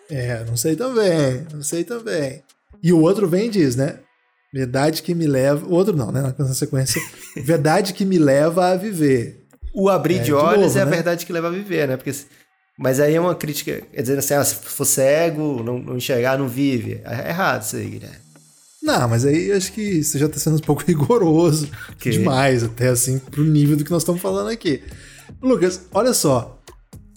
É, 0.09 0.43
não 0.45 0.57
sei 0.57 0.75
também, 0.75 1.45
não 1.53 1.61
sei 1.61 1.83
também. 1.83 2.43
E 2.81 2.91
o 2.91 2.99
outro 2.99 3.27
vem 3.27 3.47
e 3.47 3.49
diz, 3.49 3.75
né? 3.75 3.99
Verdade 4.53 5.01
que 5.01 5.15
me 5.15 5.25
leva. 5.25 5.65
Outro 5.67 5.95
não, 5.95 6.11
né? 6.11 6.33
Na 6.37 6.53
sequência. 6.53 7.01
Verdade 7.37 7.93
que 7.93 8.05
me 8.05 8.19
leva 8.19 8.67
a 8.67 8.75
viver. 8.75 9.47
O 9.73 9.89
abrir 9.89 10.19
é, 10.19 10.23
de 10.23 10.33
olhos 10.33 10.73
de 10.73 10.77
novo, 10.77 10.79
é 10.79 10.81
a 10.81 10.85
né? 10.85 10.91
verdade 10.91 11.25
que 11.25 11.33
leva 11.33 11.47
a 11.47 11.51
viver, 11.51 11.87
né? 11.87 11.97
Porque, 11.97 12.13
mas 12.77 12.99
aí 12.99 13.15
é 13.15 13.19
uma 13.19 13.33
crítica, 13.33 13.81
quer 13.91 14.01
dizer 14.03 14.19
assim, 14.19 14.35
ah, 14.35 14.43
se 14.43 14.53
for 14.53 14.85
cego, 14.85 15.63
não, 15.63 15.79
não 15.79 15.97
enxergar, 15.97 16.37
não 16.37 16.47
vive. 16.47 17.01
É 17.03 17.29
errado 17.29 17.63
isso 17.63 17.75
aí, 17.75 17.89
Guilherme. 17.89 18.17
Não, 18.83 19.07
mas 19.07 19.25
aí 19.25 19.51
acho 19.51 19.71
que 19.71 20.03
você 20.03 20.19
já 20.19 20.27
está 20.27 20.37
sendo 20.37 20.57
um 20.57 20.59
pouco 20.59 20.83
rigoroso 20.85 21.69
que? 21.97 22.11
demais, 22.11 22.63
até 22.63 22.89
assim, 22.89 23.17
pro 23.17 23.43
nível 23.43 23.77
do 23.77 23.83
que 23.83 23.89
nós 23.89 24.03
estamos 24.03 24.21
falando 24.21 24.49
aqui. 24.49 24.83
Lucas, 25.41 25.81
olha 25.91 26.13
só. 26.13 26.61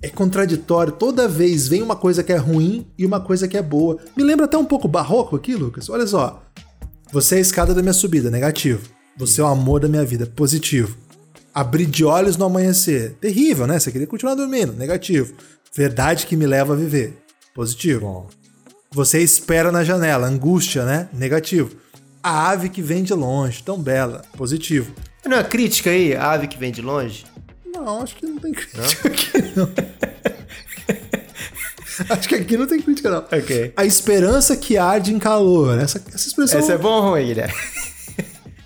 É 0.03 0.09
contraditório. 0.09 0.93
Toda 0.93 1.29
vez 1.29 1.69
vem 1.69 1.83
uma 1.83 1.97
coisa 1.97 2.23
que 2.23 2.33
é 2.33 2.37
ruim 2.37 2.87
e 2.99 3.07
uma 3.07 3.21
coisa 3.21 3.49
que 3.49 3.57
é 3.57 3.63
boa. 3.63 3.99
Me 4.17 4.23
lembra 4.23 4.45
até 4.45 4.57
um 4.57 4.65
pouco 4.65 4.87
barroco 4.87 5.37
aqui, 5.37 5.55
Lucas. 5.55 5.89
Olha 5.89 6.07
só. 6.07 6.43
Você 7.13 7.37
é 7.37 7.39
a 7.39 7.41
escada 7.41 7.75
da 7.75 7.83
minha 7.83 7.93
subida, 7.93 8.31
negativo. 8.31 8.89
Você 9.17 9.41
é 9.41 9.45
o 9.45 9.47
amor 9.47 9.81
da 9.81 9.89
minha 9.89 10.05
vida, 10.05 10.27
positivo. 10.27 10.97
Abrir 11.55 11.87
de 11.87 12.05
olhos 12.05 12.37
no 12.37 12.45
amanhecer, 12.45 13.17
terrível, 13.21 13.67
né? 13.67 13.79
Você 13.79 13.91
queria 13.91 14.07
continuar 14.07 14.35
dormindo, 14.35 14.75
negativo. 14.75 15.33
Verdade 15.75 16.27
que 16.27 16.37
me 16.37 16.47
leva 16.47 16.75
a 16.75 16.77
viver, 16.77 17.17
positivo. 17.55 18.01
Bom. 18.01 18.27
Você 18.91 19.23
espera 19.23 19.73
na 19.73 19.83
janela, 19.83 20.27
angústia, 20.27 20.85
né? 20.85 21.09
Negativo. 21.13 21.71
A 22.23 22.51
ave 22.51 22.69
que 22.69 22.83
vem 22.83 23.03
de 23.03 23.15
longe, 23.15 23.63
tão 23.63 23.81
bela, 23.81 24.23
positivo. 24.37 24.93
Não 25.25 25.37
é 25.37 25.45
crítica 25.45 25.91
aí, 25.91 26.15
a 26.15 26.33
ave 26.33 26.47
que 26.47 26.59
vem 26.59 26.73
de 26.73 26.83
longe? 26.83 27.25
Não, 27.81 28.03
acho 28.03 28.17
que 28.17 28.27
não 28.27 28.39
tem 28.39 28.53
crítica 28.53 29.09
aqui, 29.09 29.33
não. 29.55 29.69
acho 32.17 32.29
que 32.29 32.35
aqui 32.35 32.57
não 32.57 32.67
tem 32.67 32.81
crítica, 32.81 33.11
não. 33.11 33.19
Ok. 33.19 33.73
A 33.77 33.85
esperança 33.85 34.57
que 34.57 34.79
arde 34.79 35.13
em 35.13 35.19
calor. 35.19 35.79
Essa, 35.79 36.03
essa 36.13 36.29
expressão. 36.29 36.59
Essa 36.59 36.73
é 36.73 36.79
bom 36.79 37.03
ou 37.03 37.11
ruim, 37.11 37.27
Guilherme? 37.27 37.55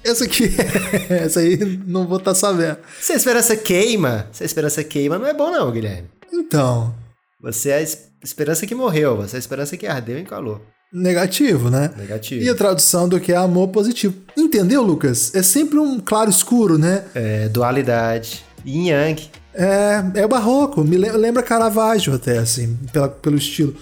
Essa 0.02 0.24
aqui, 0.24 0.44
essa 1.10 1.40
aí 1.40 1.58
não 1.86 2.06
vou 2.06 2.16
estar 2.16 2.30
tá 2.30 2.34
sabendo. 2.34 2.78
Se 3.02 3.12
a 3.12 3.16
esperança 3.16 3.54
queima, 3.54 4.28
se 4.32 4.42
a 4.42 4.46
esperança 4.46 4.82
queima, 4.82 5.18
não 5.18 5.26
é 5.26 5.34
bom 5.34 5.50
não, 5.50 5.70
Guilherme. 5.70 6.08
Então. 6.32 6.94
Você 7.42 7.68
é 7.68 7.76
a 7.76 7.82
esperança 8.24 8.66
que 8.66 8.74
morreu, 8.74 9.18
você 9.18 9.36
é 9.36 9.38
a 9.38 9.40
esperança 9.40 9.76
que 9.76 9.86
ardeu 9.86 10.18
em 10.18 10.24
calor. 10.24 10.62
Negativo, 10.92 11.70
né? 11.70 11.90
Negativo. 11.96 12.42
E 12.42 12.48
a 12.48 12.54
tradução 12.54 13.08
do 13.08 13.20
que 13.20 13.32
é 13.32 13.36
amor 13.36 13.68
positivo. 13.68 14.14
Entendeu, 14.36 14.82
Lucas? 14.82 15.32
É 15.34 15.42
sempre 15.42 15.78
um 15.78 16.00
claro 16.00 16.28
escuro, 16.28 16.76
né? 16.78 17.04
É, 17.14 17.48
dualidade. 17.48 18.44
Yin 18.64 18.88
Yang. 18.88 19.30
É, 19.52 20.20
é 20.22 20.28
barroco, 20.28 20.84
me 20.84 20.96
lembra 20.96 21.42
Caravaggio 21.42 22.14
até, 22.14 22.38
assim, 22.38 22.78
pela, 22.92 23.08
pelo 23.08 23.36
estilo. 23.36 23.74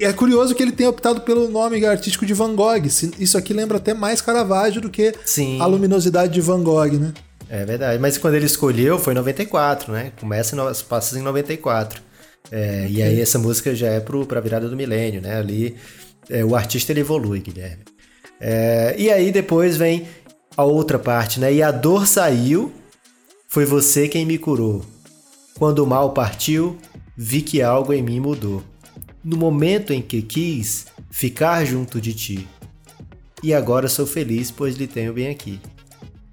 É 0.00 0.12
curioso 0.12 0.54
que 0.54 0.62
ele 0.62 0.72
tenha 0.72 0.90
optado 0.90 1.20
pelo 1.20 1.48
nome 1.48 1.84
artístico 1.84 2.26
de 2.26 2.34
Van 2.34 2.54
Gogh. 2.54 2.84
Isso 3.18 3.38
aqui 3.38 3.52
lembra 3.52 3.78
até 3.78 3.94
mais 3.94 4.20
Caravaggio 4.20 4.80
do 4.80 4.90
que 4.90 5.14
Sim. 5.24 5.60
a 5.60 5.66
luminosidade 5.66 6.32
de 6.32 6.40
Van 6.40 6.62
Gogh, 6.62 6.92
né? 6.92 7.12
É 7.48 7.64
verdade, 7.64 7.98
mas 7.98 8.16
quando 8.16 8.34
ele 8.34 8.46
escolheu 8.46 8.98
foi 8.98 9.12
em 9.12 9.16
94, 9.16 9.92
né? 9.92 10.12
Começa 10.18 10.60
as 10.68 10.80
passas 10.82 11.18
em 11.18 11.22
94. 11.22 12.02
É. 12.50 12.86
E 12.88 13.02
aí 13.02 13.20
essa 13.20 13.38
música 13.38 13.74
já 13.74 13.88
é 13.88 14.00
pro, 14.00 14.24
pra 14.26 14.40
virada 14.40 14.68
do 14.68 14.76
milênio, 14.76 15.20
né? 15.20 15.36
Ali 15.36 15.76
é, 16.30 16.44
o 16.44 16.56
artista 16.56 16.92
ele 16.92 17.00
evolui, 17.00 17.40
Guilherme. 17.40 17.84
É, 18.40 18.94
e 18.98 19.10
aí 19.10 19.30
depois 19.30 19.76
vem 19.76 20.06
a 20.56 20.64
outra 20.64 20.98
parte, 20.98 21.38
né? 21.38 21.52
E 21.52 21.62
a 21.62 21.70
dor 21.70 22.06
saiu, 22.06 22.72
foi 23.52 23.66
você 23.66 24.08
quem 24.08 24.24
me 24.24 24.38
curou. 24.38 24.82
Quando 25.58 25.80
o 25.80 25.86
mal 25.86 26.14
partiu, 26.14 26.78
vi 27.14 27.42
que 27.42 27.60
algo 27.60 27.92
em 27.92 28.02
mim 28.02 28.18
mudou. 28.18 28.62
No 29.22 29.36
momento 29.36 29.92
em 29.92 30.00
que 30.00 30.22
quis 30.22 30.86
ficar 31.10 31.62
junto 31.66 32.00
de 32.00 32.14
ti. 32.14 32.48
E 33.42 33.52
agora 33.52 33.90
sou 33.90 34.06
feliz, 34.06 34.50
pois 34.50 34.76
lhe 34.76 34.86
tenho 34.86 35.12
bem 35.12 35.28
aqui. 35.28 35.60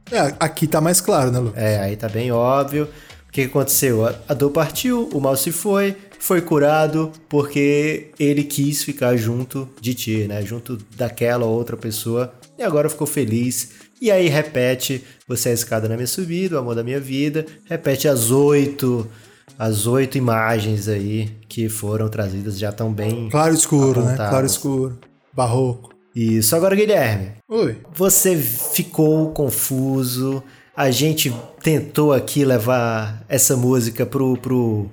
É, 0.10 0.34
aqui 0.39 0.65
tá 0.65 0.79
mais 0.79 1.01
claro, 1.01 1.29
né, 1.29 1.39
Lu? 1.39 1.51
É, 1.58 1.79
aí 1.79 1.97
tá 1.97 2.08
bem 2.08 2.32
óbvio. 2.32 2.88
O 3.27 3.32
que 3.34 3.41
aconteceu? 3.41 4.05
A 4.05 4.34
dor 4.34 4.51
partiu, 4.51 5.10
o 5.13 5.19
mal 5.19 5.36
se 5.36 5.51
foi, 5.51 5.97
foi 6.19 6.39
curado 6.39 7.12
porque 7.27 8.12
ele 8.17 8.45
quis 8.45 8.82
ficar 8.82 9.17
junto 9.17 9.67
de 9.82 9.93
ti, 9.93 10.25
né? 10.25 10.41
Junto 10.41 10.77
daquela 10.95 11.45
outra 11.45 11.75
pessoa. 11.75 12.34
E 12.58 12.63
agora 12.63 12.89
ficou 12.89 13.05
feliz 13.05 13.71
e 14.02 14.10
aí 14.12 14.28
repete, 14.28 15.04
você 15.28 15.50
é 15.50 15.52
a 15.52 15.56
escada 15.56 15.90
na 15.90 15.96
minha 15.96 16.08
subida, 16.08 16.56
o 16.56 16.60
amor 16.60 16.76
da 16.76 16.84
minha 16.84 17.00
vida. 17.00 17.46
Repete 17.66 18.08
as 18.08 18.32
oito, 18.32 19.10
as 19.58 19.86
oito 19.88 20.18
imagens 20.18 20.88
aí 20.88 21.30
que 21.48 21.68
foram 21.68 22.08
trazidas 22.08 22.58
já 22.58 22.72
tão 22.72 22.94
bem. 22.94 23.30
Claro 23.30 23.54
escuro, 23.54 24.00
apontadas. 24.00 24.20
né? 24.20 24.30
Claro 24.30 24.46
escuro. 24.46 25.00
Barroco. 25.34 25.90
Isso. 26.16 26.56
Agora, 26.56 26.76
Guilherme. 26.76 27.34
Oi. 27.48 27.78
Você 27.94 28.36
ficou 28.36 29.32
confuso. 29.32 30.44
A 30.76 30.90
gente 30.92 31.34
tentou 31.62 32.14
aqui 32.14 32.46
levar 32.46 33.24
essa 33.28 33.56
música 33.56 34.06
pro, 34.06 34.38
pro, 34.38 34.90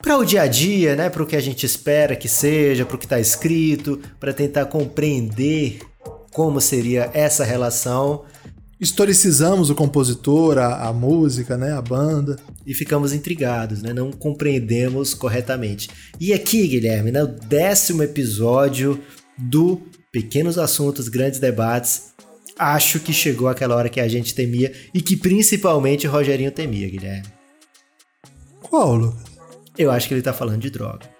para 0.00 0.16
o 0.16 0.24
dia 0.24 0.42
a 0.42 0.46
dia, 0.46 0.94
né? 0.94 1.10
Para 1.10 1.22
o 1.22 1.26
que 1.26 1.36
a 1.36 1.40
gente 1.40 1.66
espera 1.66 2.14
que 2.14 2.28
seja, 2.28 2.86
para 2.86 2.96
o 2.96 2.98
que 2.98 3.04
está 3.04 3.18
escrito, 3.18 4.00
para 4.20 4.32
tentar 4.32 4.66
compreender 4.66 5.80
como 6.32 6.60
seria 6.60 7.10
essa 7.14 7.44
relação. 7.44 8.24
Historicizamos 8.80 9.70
o 9.70 9.74
compositor, 9.74 10.58
a, 10.58 10.88
a, 10.88 10.92
música, 10.92 11.56
né, 11.56 11.72
a 11.72 11.82
banda. 11.82 12.36
E 12.66 12.74
ficamos 12.74 13.12
intrigados, 13.12 13.82
né? 13.82 13.92
Não 13.92 14.12
compreendemos 14.12 15.14
corretamente. 15.14 15.88
E 16.20 16.32
aqui, 16.32 16.66
Guilherme, 16.68 17.10
no 17.10 17.26
décimo 17.26 18.02
episódio 18.02 19.02
do 19.36 19.80
Pequenos 20.12 20.58
Assuntos, 20.58 21.08
Grandes 21.08 21.40
Debates, 21.40 22.12
acho 22.58 23.00
que 23.00 23.12
chegou 23.12 23.48
aquela 23.48 23.74
hora 23.74 23.88
que 23.88 24.00
a 24.00 24.08
gente 24.08 24.34
temia 24.34 24.72
e 24.92 25.00
que 25.00 25.16
principalmente 25.16 26.06
o 26.06 26.10
Rogerinho 26.10 26.52
temia, 26.52 26.88
Guilherme. 26.88 27.28
Qual, 28.62 28.94
Lucas? 28.94 29.28
Eu 29.76 29.90
acho 29.90 30.08
que 30.08 30.14
ele 30.14 30.22
tá 30.22 30.32
falando 30.32 30.60
de 30.60 30.70
droga. 30.70 31.17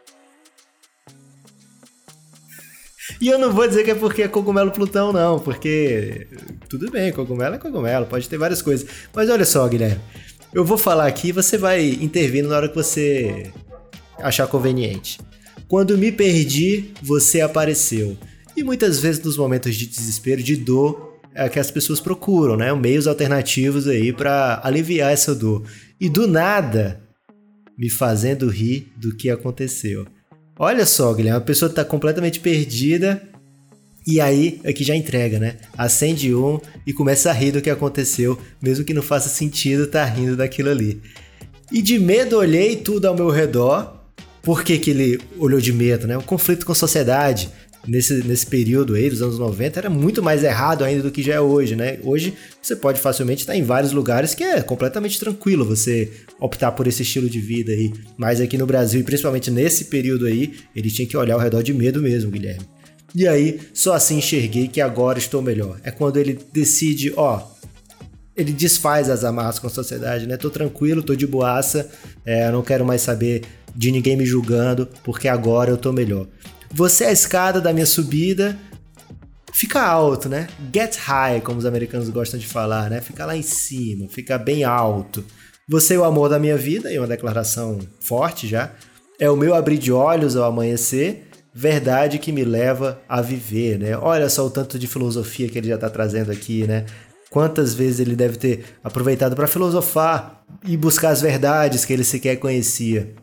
E 3.21 3.29
eu 3.29 3.39
não 3.39 3.53
vou 3.53 3.67
dizer 3.67 3.85
que 3.85 3.91
é 3.91 3.95
porque 3.95 4.23
é 4.23 4.29
cogumelo 4.29 4.71
Plutão, 4.71 5.13
não, 5.13 5.39
porque 5.39 6.27
tudo 6.69 6.91
bem, 6.91 7.13
cogumelo 7.13 7.55
é 7.55 7.59
cogumelo, 7.59 8.07
pode 8.07 8.29
ter 8.29 8.39
várias 8.39 8.63
coisas. 8.63 8.87
Mas 9.15 9.31
olha 9.31 9.45
só, 9.45 9.67
Guilherme, 9.67 10.01
eu 10.53 10.65
vou 10.65 10.79
falar 10.79 11.07
aqui 11.07 11.29
e 11.29 11.33
você 11.33 11.57
vai 11.57 11.87
intervindo 11.89 12.49
na 12.49 12.57
hora 12.57 12.69
que 12.69 12.75
você 12.75 13.51
achar 14.19 14.47
conveniente. 14.47 15.19
Quando 15.67 15.99
me 15.99 16.11
perdi, 16.11 16.93
você 17.03 17.41
apareceu. 17.41 18.17
E 18.57 18.63
muitas 18.63 18.99
vezes 19.01 19.23
nos 19.23 19.37
momentos 19.37 19.75
de 19.77 19.87
desespero, 19.87 20.43
de 20.43 20.57
dor, 20.57 21.19
é 21.35 21.49
que 21.49 21.59
as 21.59 21.71
pessoas 21.71 22.01
procuram, 22.01 22.57
né? 22.57 22.73
Meios 22.73 23.07
alternativos 23.07 23.87
aí 23.87 24.13
para 24.13 24.61
aliviar 24.65 25.13
essa 25.13 25.35
dor. 25.35 25.65
E 26.01 26.09
do 26.09 26.27
nada, 26.27 27.01
me 27.77 27.89
fazendo 27.89 28.49
rir 28.49 28.91
do 28.97 29.15
que 29.15 29.31
aconteceu. 29.31 30.07
Olha 30.59 30.85
só, 30.85 31.15
Guilherme, 31.15 31.39
a 31.39 31.41
pessoa 31.41 31.71
está 31.71 31.85
completamente 31.85 32.41
perdida 32.41 33.23
e 34.05 34.21
aí 34.21 34.61
aqui 34.65 34.83
já 34.83 34.97
entrega, 34.97 35.39
né? 35.39 35.57
Acende 35.77 36.35
um 36.35 36.59
e 36.85 36.93
começa 36.93 37.31
a 37.31 37.33
rir 37.33 37.53
do 37.53 37.63
que 37.63 37.71
aconteceu, 37.71 38.37
mesmo 38.61 38.85
que 38.85 38.93
não 38.93 39.03
faça 39.03 39.29
sentido 39.29 39.87
tá 39.87 40.05
rindo 40.05 40.37
daquilo 40.37 40.71
ali. 40.71 41.01
E 41.71 41.81
de 41.81 41.99
medo 41.99 42.39
olhei 42.39 42.75
tudo 42.75 43.07
ao 43.07 43.15
meu 43.15 43.29
redor. 43.29 43.97
Por 44.43 44.65
que, 44.65 44.79
que 44.79 44.91
ele 44.91 45.21
olhou 45.39 45.61
de 45.61 45.73
medo, 45.73 46.07
né? 46.07 46.17
O 46.17 46.23
conflito 46.23 46.65
com 46.65 46.73
a 46.73 46.75
sociedade, 46.75 47.51
nesse, 47.89 48.23
nesse 48.23 48.47
período 48.47 48.95
aí, 48.95 49.09
dos 49.09 49.23
anos 49.23 49.39
90, 49.39 49.81
era 49.81 49.91
muito 49.91 50.23
mais 50.23 50.45
errado 50.45 50.85
ainda 50.85 51.03
do 51.03 51.11
que 51.11 51.23
já 51.23 51.35
é 51.35 51.41
hoje, 51.41 51.75
né? 51.75 51.99
Hoje 52.05 52.35
você 52.61 52.77
pode 52.77 53.01
facilmente 53.01 53.41
estar 53.41 53.57
em 53.57 53.63
vários 53.63 53.93
lugares 53.93 54.35
que 54.35 54.45
é 54.45 54.61
completamente 54.61 55.19
tranquilo 55.19 55.65
você 55.65 56.11
optar 56.39 56.73
por 56.73 56.87
esse 56.87 57.03
estilo 57.03 57.29
de 57.29 57.41
vida 57.41 57.73
aí. 57.73 57.93
Mas 58.17 58.41
aqui 58.41 58.59
no 58.59 58.67
Brasil, 58.67 59.01
e 59.01 59.05
principalmente 59.05 59.51
nesse 59.51 59.87
período 59.87 60.27
aí, 60.27 60.55
ele 60.77 60.91
tinha 60.91 61.09
que 61.09 61.17
olhar 61.17 61.35
ao 61.35 61.41
redor 61.41 61.63
de 61.63 61.73
medo 61.73 62.03
mesmo, 62.03 62.31
Guilherme. 62.31 62.67
E 63.15 63.27
aí, 63.27 63.59
só 63.73 63.95
assim 63.95 64.19
enxerguei 64.19 64.69
que 64.69 64.83
agora 64.83 65.19
estou 65.19 65.41
melhor. 65.41 65.81
É 65.83 65.91
quando 65.91 66.19
ele 66.19 66.39
decide, 66.53 67.13
ó, 67.17 67.43
ele 68.37 68.53
desfaz 68.53 69.09
as 69.09 69.25
amarras 69.25 69.59
com 69.59 69.67
a 69.67 69.71
sociedade, 69.71 70.27
né? 70.27 70.37
Tô 70.37 70.51
tranquilo, 70.51 71.03
tô 71.03 71.15
de 71.15 71.27
boaça, 71.27 71.89
é, 72.25 72.51
não 72.51 72.63
quero 72.63 72.85
mais 72.85 73.01
saber 73.01 73.43
de 73.75 73.91
ninguém 73.91 74.17
me 74.17 74.27
julgando, 74.27 74.87
porque 75.03 75.27
agora 75.27 75.71
eu 75.71 75.79
tô 75.79 75.91
melhor. 75.91 76.27
Você 76.73 77.05
é 77.05 77.09
a 77.09 77.13
escada 77.13 77.61
da 77.61 77.73
minha 77.73 77.87
subida. 77.87 78.59
Fica 79.53 79.83
alto, 79.83 80.29
né? 80.29 80.47
Get 80.73 80.97
high, 80.97 81.41
como 81.41 81.59
os 81.59 81.67
americanos 81.67 82.09
gostam 82.11 82.39
de 82.39 82.47
falar, 82.47 82.91
né? 82.91 83.01
Fica 83.01 83.27
lá 83.27 83.37
em 83.37 83.43
cima, 83.43 84.09
fica 84.09 84.39
bem 84.39 84.63
alto. 84.63 85.25
Você 85.69 85.95
é 85.95 85.99
o 85.99 86.05
amor 86.05 86.29
da 86.29 86.39
minha 86.39 86.57
vida, 86.57 86.93
e 86.93 86.99
uma 86.99 87.07
declaração 87.07 87.79
forte 88.01 88.47
já. 88.47 88.71
É 89.19 89.29
o 89.29 89.37
meu 89.37 89.55
abrir 89.55 89.79
de 89.79 89.91
olhos 89.91 90.37
ao 90.37 90.45
amanhecer, 90.45 91.29
verdade 91.53 92.19
que 92.19 92.31
me 92.31 92.45
leva 92.45 93.01
a 93.09 93.21
viver, 93.21 93.79
né? 93.79 93.97
Olha 93.97 94.29
só 94.29 94.47
o 94.47 94.51
tanto 94.51 94.79
de 94.79 94.87
filosofia 94.87 95.49
que 95.49 95.59
ele 95.59 95.69
já 95.69 95.75
está 95.75 95.91
trazendo 95.91 96.31
aqui, 96.31 96.67
né? 96.67 96.87
Quantas 97.29 97.75
vezes 97.75 98.01
ele 98.01 98.15
deve 98.15 98.37
ter 98.37 98.65
aproveitado 98.83 99.35
para 99.35 99.47
filosofar 99.47 100.45
e 100.65 100.77
buscar 100.77 101.11
as 101.11 101.21
verdades 101.21 101.85
que 101.85 101.93
ele 101.93 102.05
sequer 102.05 102.37
conhecia. 102.37 103.15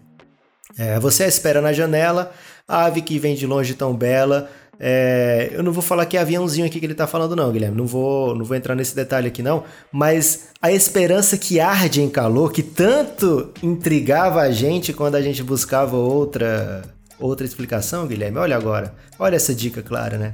É, 0.78 1.00
você 1.00 1.26
espera 1.26 1.62
na 1.62 1.72
janela, 1.72 2.32
ave 2.68 3.02
que 3.02 3.20
vem 3.20 3.36
de 3.36 3.46
longe 3.46 3.74
tão 3.74 3.96
bela, 3.96 4.50
É, 4.78 5.52
eu 5.54 5.64
não 5.64 5.72
vou 5.72 5.82
falar 5.82 6.06
que 6.06 6.18
é 6.18 6.20
aviãozinho 6.20 6.66
aqui 6.68 6.80
que 6.80 6.86
ele 6.86 6.94
tá 6.94 7.08
falando, 7.08 7.36
não, 7.36 7.52
Guilherme. 7.52 7.78
Não 7.78 7.86
vou, 7.88 8.36
não 8.36 8.44
vou 8.44 8.58
entrar 8.58 8.76
nesse 8.76 8.96
detalhe 8.96 9.28
aqui, 9.28 9.42
não. 9.42 9.64
Mas 9.92 10.50
a 10.62 10.72
esperança 10.72 11.38
que 11.38 11.60
arde 11.60 12.02
em 12.02 12.10
calor, 12.10 12.52
que 12.52 12.62
tanto 12.62 13.54
intrigava 13.64 14.42
a 14.42 14.52
gente 14.52 14.92
quando 14.92 15.16
a 15.16 15.22
gente 15.22 15.42
buscava 15.44 15.96
outra, 15.96 16.84
outra 17.20 17.46
explicação, 17.46 18.06
Guilherme. 18.08 18.38
Olha 18.38 18.58
agora. 18.58 18.94
Olha 19.18 19.38
essa 19.38 19.56
dica 19.56 19.82
clara, 19.82 20.18
né? 20.18 20.34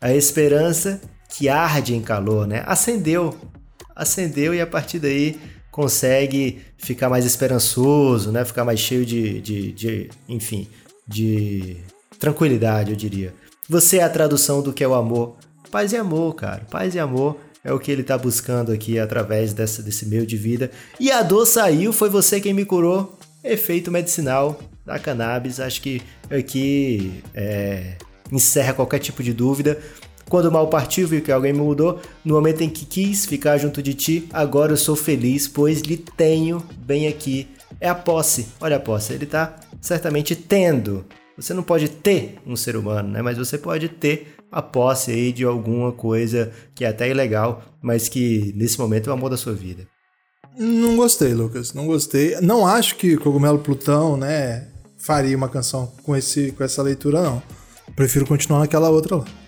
A 0.00 0.14
esperança 0.14 1.00
que 1.28 1.48
arde 1.48 1.94
em 1.94 2.00
calor, 2.00 2.46
né? 2.46 2.62
Acendeu. 2.66 3.34
Acendeu 3.94 4.54
e 4.54 4.60
a 4.60 4.66
partir 4.66 4.98
daí 5.00 5.36
consegue 5.70 6.60
ficar 6.76 7.08
mais 7.08 7.24
esperançoso, 7.24 8.32
né? 8.32 8.44
Ficar 8.44 8.64
mais 8.64 8.80
cheio 8.80 9.04
de, 9.06 9.40
de, 9.40 9.72
de 9.72 10.10
enfim, 10.28 10.68
de 11.06 11.76
tranquilidade, 12.18 12.90
eu 12.90 12.96
diria. 12.96 13.32
Você 13.68 13.98
é 13.98 14.02
a 14.02 14.10
tradução 14.10 14.62
do 14.62 14.72
que 14.72 14.82
é 14.82 14.88
o 14.88 14.94
amor. 14.94 15.36
Paz 15.70 15.92
e 15.92 15.96
amor, 15.96 16.34
cara. 16.34 16.66
Paz 16.70 16.94
e 16.94 16.98
amor 16.98 17.38
é 17.62 17.72
o 17.72 17.78
que 17.78 17.90
ele 17.90 18.02
está 18.02 18.18
buscando 18.18 18.72
aqui 18.72 18.98
através 18.98 19.52
dessa, 19.52 19.82
desse 19.82 20.06
meio 20.06 20.26
de 20.26 20.36
vida. 20.36 20.70
E 20.98 21.10
a 21.10 21.22
dor 21.22 21.46
saiu, 21.46 21.92
foi 21.92 22.08
você 22.08 22.40
quem 22.40 22.52
me 22.52 22.64
curou. 22.64 23.18
Efeito 23.44 23.90
medicinal 23.90 24.60
da 24.84 24.98
cannabis. 24.98 25.60
Acho 25.60 25.80
que 25.80 26.02
aqui 26.30 27.22
é, 27.34 27.94
encerra 28.32 28.74
qualquer 28.74 28.98
tipo 28.98 29.22
de 29.22 29.32
dúvida. 29.32 29.78
Quando 30.30 30.52
mal 30.52 30.68
partiu, 30.68 31.08
viu 31.08 31.20
que 31.20 31.32
alguém 31.32 31.52
me 31.52 31.58
mudou. 31.58 32.00
No 32.24 32.34
momento 32.34 32.60
em 32.60 32.70
que 32.70 32.86
quis 32.86 33.26
ficar 33.26 33.58
junto 33.58 33.82
de 33.82 33.94
ti, 33.94 34.28
agora 34.32 34.70
eu 34.70 34.76
sou 34.76 34.94
feliz, 34.94 35.48
pois 35.48 35.80
lhe 35.80 35.96
tenho 35.96 36.64
bem 36.78 37.08
aqui. 37.08 37.48
É 37.80 37.88
a 37.88 37.96
posse. 37.96 38.46
Olha 38.60 38.76
a 38.76 38.80
posse. 38.80 39.12
Ele 39.12 39.24
está 39.24 39.56
certamente 39.80 40.36
tendo. 40.36 41.04
Você 41.36 41.52
não 41.52 41.64
pode 41.64 41.88
ter 41.88 42.36
um 42.46 42.54
ser 42.54 42.76
humano, 42.76 43.08
né? 43.08 43.20
Mas 43.22 43.38
você 43.38 43.58
pode 43.58 43.88
ter 43.88 44.36
a 44.52 44.62
posse 44.62 45.10
aí 45.10 45.32
de 45.32 45.42
alguma 45.42 45.90
coisa 45.90 46.52
que 46.76 46.84
é 46.84 46.88
até 46.88 47.10
ilegal, 47.10 47.64
mas 47.82 48.08
que 48.08 48.54
nesse 48.56 48.78
momento 48.78 49.08
é 49.08 49.12
o 49.12 49.16
amor 49.16 49.30
da 49.30 49.36
sua 49.36 49.52
vida. 49.52 49.84
Não 50.56 50.94
gostei, 50.94 51.34
Lucas. 51.34 51.74
Não 51.74 51.88
gostei. 51.88 52.40
Não 52.40 52.64
acho 52.64 52.94
que 52.94 53.16
Cogumelo 53.16 53.58
Plutão, 53.58 54.16
né, 54.16 54.68
faria 54.96 55.36
uma 55.36 55.48
canção 55.48 55.92
com, 56.04 56.14
esse, 56.14 56.52
com 56.52 56.62
essa 56.62 56.82
leitura, 56.82 57.20
não. 57.20 57.42
Prefiro 57.96 58.24
continuar 58.24 58.60
naquela 58.60 58.90
outra 58.90 59.16
lá. 59.16 59.39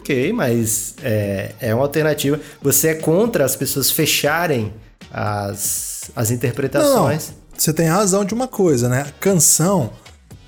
Ok, 0.00 0.32
mas 0.32 0.94
é, 1.02 1.52
é 1.60 1.74
uma 1.74 1.84
alternativa. 1.84 2.40
Você 2.62 2.88
é 2.88 2.94
contra 2.94 3.44
as 3.44 3.54
pessoas 3.54 3.90
fecharem 3.90 4.72
as, 5.12 6.10
as 6.16 6.30
interpretações? 6.30 7.28
Não, 7.28 7.36
você 7.56 7.72
tem 7.72 7.86
razão 7.86 8.24
de 8.24 8.32
uma 8.32 8.48
coisa, 8.48 8.88
né? 8.88 9.02
A 9.02 9.12
canção, 9.20 9.90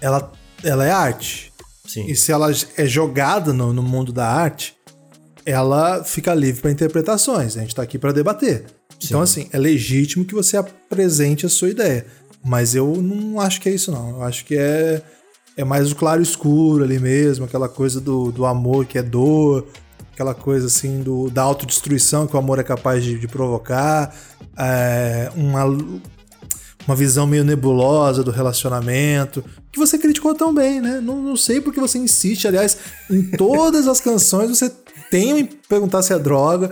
ela, 0.00 0.32
ela 0.64 0.86
é 0.86 0.90
arte. 0.90 1.52
Sim. 1.86 2.06
E 2.06 2.16
se 2.16 2.32
ela 2.32 2.50
é 2.78 2.86
jogada 2.86 3.52
no, 3.52 3.74
no 3.74 3.82
mundo 3.82 4.10
da 4.10 4.26
arte, 4.26 4.74
ela 5.44 6.02
fica 6.02 6.32
livre 6.32 6.62
para 6.62 6.70
interpretações. 6.70 7.54
A 7.56 7.60
gente 7.60 7.70
está 7.70 7.82
aqui 7.82 7.98
para 7.98 8.12
debater. 8.12 8.64
Sim. 8.98 9.08
Então, 9.08 9.20
assim, 9.20 9.50
é 9.52 9.58
legítimo 9.58 10.24
que 10.24 10.34
você 10.34 10.56
apresente 10.56 11.44
a 11.44 11.50
sua 11.50 11.68
ideia. 11.68 12.06
Mas 12.42 12.74
eu 12.74 12.96
não 12.96 13.38
acho 13.38 13.60
que 13.60 13.68
é 13.68 13.72
isso, 13.72 13.92
não. 13.92 14.10
Eu 14.10 14.22
acho 14.22 14.46
que 14.46 14.56
é 14.56 15.02
é 15.56 15.64
mais 15.64 15.92
o 15.92 15.96
claro 15.96 16.22
escuro 16.22 16.84
ali 16.84 16.98
mesmo, 16.98 17.44
aquela 17.44 17.68
coisa 17.68 18.00
do, 18.00 18.32
do 18.32 18.46
amor 18.46 18.86
que 18.86 18.98
é 18.98 19.02
dor, 19.02 19.66
aquela 20.12 20.34
coisa 20.34 20.66
assim 20.66 21.02
do, 21.02 21.30
da 21.30 21.42
autodestruição 21.42 22.26
que 22.26 22.34
o 22.34 22.38
amor 22.38 22.58
é 22.58 22.62
capaz 22.62 23.02
de, 23.04 23.18
de 23.18 23.28
provocar, 23.28 24.14
é, 24.56 25.30
uma, 25.34 25.64
uma 26.86 26.96
visão 26.96 27.26
meio 27.26 27.44
nebulosa 27.44 28.22
do 28.22 28.30
relacionamento, 28.30 29.44
que 29.70 29.78
você 29.78 29.98
criticou 29.98 30.34
tão 30.34 30.54
bem, 30.54 30.80
né? 30.80 31.00
Não, 31.00 31.20
não 31.20 31.36
sei 31.36 31.60
porque 31.60 31.80
você 31.80 31.98
insiste, 31.98 32.46
aliás, 32.46 32.78
em 33.10 33.22
todas 33.22 33.88
as 33.88 34.00
canções 34.00 34.50
você 34.50 34.70
tem 35.12 35.44
que 35.44 35.56
perguntar 35.68 36.00
se 36.00 36.14
é 36.14 36.18
droga. 36.18 36.70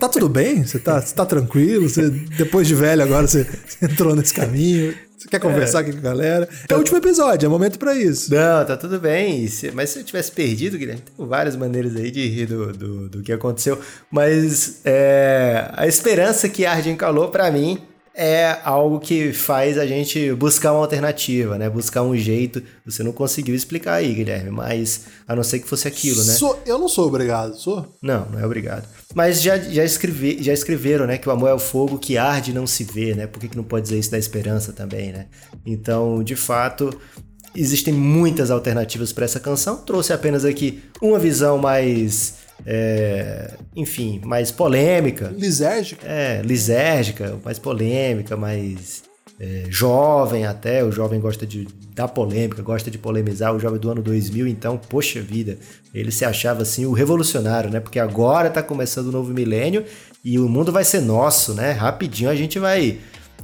Tá 0.00 0.08
tudo 0.08 0.26
bem? 0.26 0.64
Você 0.64 0.78
tá, 0.78 1.02
você 1.02 1.14
tá 1.14 1.26
tranquilo? 1.26 1.86
Você, 1.86 2.08
depois 2.08 2.66
de 2.66 2.74
velho 2.74 3.02
agora 3.02 3.26
você, 3.26 3.44
você 3.44 3.84
entrou 3.84 4.16
nesse 4.16 4.32
caminho? 4.32 4.94
Você 5.18 5.28
quer 5.28 5.38
conversar 5.38 5.78
é. 5.78 5.80
aqui 5.82 5.92
com 5.92 5.98
a 5.98 6.00
galera? 6.00 6.48
É 6.66 6.74
o 6.74 6.78
último 6.78 6.96
episódio, 6.96 7.44
é 7.44 7.48
momento 7.48 7.78
para 7.78 7.94
isso. 7.94 8.34
Não, 8.34 8.64
tá 8.64 8.74
tudo 8.78 8.98
bem. 8.98 9.46
Mas 9.74 9.90
se 9.90 9.98
eu 9.98 10.04
tivesse 10.04 10.32
perdido, 10.32 10.78
Guilherme, 10.78 11.02
tem 11.02 11.26
várias 11.26 11.56
maneiras 11.56 11.94
aí 11.94 12.10
de 12.10 12.26
rir 12.26 12.46
do, 12.46 12.72
do, 12.72 13.08
do 13.10 13.22
que 13.22 13.32
aconteceu. 13.32 13.78
Mas 14.10 14.80
é, 14.82 15.68
a 15.74 15.86
esperança 15.86 16.48
que 16.48 16.64
arde 16.64 16.88
em 16.88 16.96
calor, 16.96 17.30
para 17.30 17.50
mim, 17.50 17.78
é 18.16 18.60
algo 18.62 19.00
que 19.00 19.32
faz 19.32 19.76
a 19.76 19.84
gente 19.84 20.32
buscar 20.34 20.72
uma 20.72 20.80
alternativa, 20.80 21.58
né? 21.58 21.68
Buscar 21.68 22.02
um 22.02 22.16
jeito. 22.16 22.62
Você 22.86 23.02
não 23.02 23.12
conseguiu 23.12 23.56
explicar 23.56 23.94
aí, 23.94 24.14
Guilherme, 24.14 24.50
mas 24.50 25.06
a 25.26 25.34
não 25.34 25.42
ser 25.42 25.58
que 25.58 25.68
fosse 25.68 25.88
aquilo, 25.88 26.22
né? 26.24 26.32
Sou, 26.34 26.62
eu 26.64 26.78
não 26.78 26.88
sou 26.88 27.08
obrigado, 27.08 27.56
sou? 27.56 27.96
Não, 28.00 28.24
não 28.26 28.38
é 28.38 28.46
obrigado. 28.46 28.86
Mas 29.14 29.42
já, 29.42 29.58
já, 29.58 29.84
escrevi, 29.84 30.40
já 30.40 30.52
escreveram, 30.52 31.06
né? 31.06 31.18
Que 31.18 31.28
o 31.28 31.32
amor 31.32 31.48
é 31.48 31.54
o 31.54 31.58
fogo 31.58 31.98
que 31.98 32.16
arde 32.16 32.52
e 32.52 32.54
não 32.54 32.68
se 32.68 32.84
vê, 32.84 33.14
né? 33.16 33.26
Por 33.26 33.40
que, 33.40 33.48
que 33.48 33.56
não 33.56 33.64
pode 33.64 33.84
dizer 33.84 33.98
isso 33.98 34.12
da 34.12 34.18
esperança 34.18 34.72
também, 34.72 35.10
né? 35.10 35.26
Então, 35.66 36.22
de 36.22 36.36
fato, 36.36 36.96
existem 37.54 37.92
muitas 37.92 38.48
alternativas 38.48 39.12
para 39.12 39.24
essa 39.24 39.40
canção. 39.40 39.78
Trouxe 39.78 40.12
apenas 40.12 40.44
aqui 40.44 40.84
uma 41.02 41.18
visão 41.18 41.58
mais 41.58 42.43
é, 42.66 43.54
enfim, 43.74 44.20
mais 44.24 44.50
polêmica. 44.50 45.32
Lisérgica. 45.36 46.06
É, 46.06 46.42
lisérgica, 46.42 47.38
mais 47.44 47.58
polêmica, 47.58 48.36
mais 48.36 49.02
é, 49.38 49.64
jovem 49.68 50.46
até. 50.46 50.84
O 50.84 50.90
jovem 50.90 51.20
gosta 51.20 51.46
de 51.46 51.66
dar 51.94 52.08
polêmica, 52.08 52.62
gosta 52.62 52.90
de 52.90 52.98
polemizar. 52.98 53.54
O 53.54 53.58
jovem 53.58 53.78
do 53.78 53.90
ano 53.90 54.02
2000, 54.02 54.46
então, 54.46 54.78
poxa 54.78 55.20
vida, 55.20 55.58
ele 55.92 56.10
se 56.10 56.24
achava 56.24 56.62
assim 56.62 56.86
o 56.86 56.92
revolucionário, 56.92 57.70
né? 57.70 57.80
Porque 57.80 57.98
agora 57.98 58.50
tá 58.50 58.62
começando 58.62 59.08
o 59.08 59.12
novo 59.12 59.32
milênio 59.32 59.84
e 60.24 60.38
o 60.38 60.48
mundo 60.48 60.72
vai 60.72 60.84
ser 60.84 61.00
nosso, 61.00 61.54
né? 61.54 61.72
Rapidinho 61.72 62.30
a 62.30 62.34
gente 62.34 62.58
vai 62.58 62.98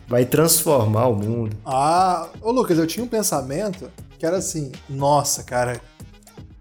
vai 0.09 0.25
transformar 0.25 1.07
o 1.07 1.15
mundo. 1.15 1.57
Ah, 1.65 2.29
ô 2.43 2.51
Lucas, 2.51 2.77
eu 2.79 2.87
tinha 2.87 3.05
um 3.05 3.09
pensamento 3.09 3.89
que 4.19 4.27
era 4.27 4.39
assim, 4.39 4.73
nossa, 4.89 5.45
cara, 5.45 5.81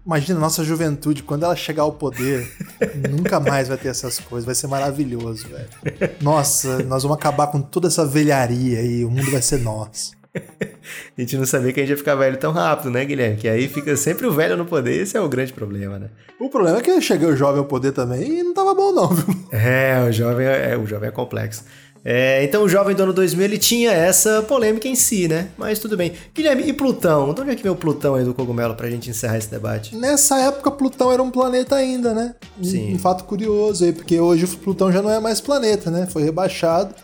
Imagina 0.04 0.38
nossa 0.40 0.64
juventude, 0.64 1.22
quando 1.22 1.44
ela 1.44 1.54
chegar 1.54 1.82
ao 1.82 1.92
poder, 1.92 2.50
nunca 3.10 3.38
mais 3.38 3.68
vai 3.68 3.76
ter 3.76 3.88
essas 3.88 4.18
coisas, 4.18 4.46
vai 4.46 4.54
ser 4.54 4.66
maravilhoso, 4.66 5.46
velho. 5.48 5.68
Nossa, 6.20 6.82
nós 6.84 7.02
vamos 7.02 7.18
acabar 7.18 7.48
com 7.48 7.60
toda 7.60 7.88
essa 7.88 8.04
velharia 8.04 8.82
e 8.82 9.04
o 9.04 9.10
mundo 9.10 9.30
vai 9.30 9.42
ser 9.42 9.58
nosso. 9.58 10.18
a 10.34 11.20
gente 11.20 11.36
não 11.36 11.44
sabia 11.44 11.72
que 11.72 11.80
a 11.80 11.82
gente 11.82 11.90
ia 11.90 11.96
ficar 11.96 12.14
velho 12.14 12.36
tão 12.38 12.52
rápido, 12.52 12.90
né, 12.90 13.04
Guilherme? 13.04 13.36
Que 13.36 13.48
aí 13.48 13.68
fica 13.68 13.96
sempre 13.96 14.26
o 14.26 14.32
velho 14.32 14.56
no 14.56 14.64
poder, 14.64 15.02
esse 15.02 15.16
é 15.16 15.20
o 15.20 15.28
grande 15.28 15.52
problema, 15.52 15.98
né? 15.98 16.08
O 16.38 16.48
problema 16.48 16.78
é 16.78 16.80
que 16.80 17.00
cheguei 17.00 17.28
o 17.28 17.36
jovem 17.36 17.58
ao 17.58 17.66
poder 17.66 17.92
também 17.92 18.38
e 18.38 18.42
não 18.42 18.54
tava 18.54 18.74
bom 18.74 18.92
não, 18.92 19.08
viu? 19.08 19.34
É, 19.52 20.02
o 20.08 20.12
jovem 20.12 20.46
é, 20.46 20.76
o 20.76 20.86
jovem 20.86 21.08
é 21.08 21.12
complexo. 21.12 21.64
É, 22.04 22.42
então 22.44 22.62
o 22.62 22.68
jovem 22.68 22.94
do 22.94 23.02
ano 23.02 23.12
2000 23.12 23.44
ele 23.44 23.58
tinha 23.58 23.92
essa 23.92 24.42
polêmica 24.42 24.88
em 24.88 24.94
si, 24.94 25.28
né? 25.28 25.48
Mas 25.58 25.78
tudo 25.78 25.96
bem. 25.96 26.12
Guilherme, 26.34 26.62
e 26.66 26.72
Plutão? 26.72 27.34
De 27.34 27.40
onde 27.42 27.50
é 27.50 27.54
que 27.54 27.62
vem 27.62 27.70
o 27.70 27.76
Plutão 27.76 28.14
aí 28.14 28.24
do 28.24 28.32
cogumelo 28.32 28.74
pra 28.74 28.88
gente 28.88 29.10
encerrar 29.10 29.36
esse 29.36 29.50
debate? 29.50 29.94
Nessa 29.94 30.38
época, 30.40 30.70
Plutão 30.70 31.12
era 31.12 31.22
um 31.22 31.30
planeta 31.30 31.76
ainda, 31.76 32.14
né? 32.14 32.34
Sim. 32.62 32.92
Um, 32.92 32.94
um 32.96 32.98
fato 32.98 33.24
curioso 33.24 33.84
aí, 33.84 33.92
porque 33.92 34.18
hoje 34.18 34.44
o 34.46 34.58
Plutão 34.58 34.90
já 34.90 35.02
não 35.02 35.10
é 35.10 35.20
mais 35.20 35.40
planeta, 35.40 35.90
né? 35.90 36.06
Foi 36.06 36.22
rebaixado. 36.22 36.94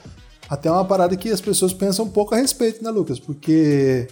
Até 0.49 0.71
uma 0.71 0.85
parada 0.85 1.17
que 1.17 1.29
as 1.29 1.41
pessoas 1.41 1.73
pensam 1.73 2.05
um 2.05 2.11
pouco 2.11 2.35
a 2.35 2.39
respeito, 2.39 2.83
né, 2.83 2.91
Lucas? 2.91 3.19
Porque. 3.19 4.07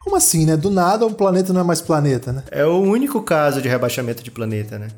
Como 0.00 0.16
assim, 0.16 0.46
né? 0.46 0.56
Do 0.56 0.70
nada 0.70 1.06
um 1.06 1.12
planeta 1.12 1.52
não 1.52 1.60
é 1.60 1.64
mais 1.64 1.80
planeta, 1.80 2.32
né? 2.32 2.42
É 2.50 2.64
o 2.64 2.80
único 2.80 3.22
caso 3.22 3.60
de 3.60 3.68
rebaixamento 3.68 4.22
de 4.22 4.30
planeta, 4.30 4.78
né? 4.78 4.88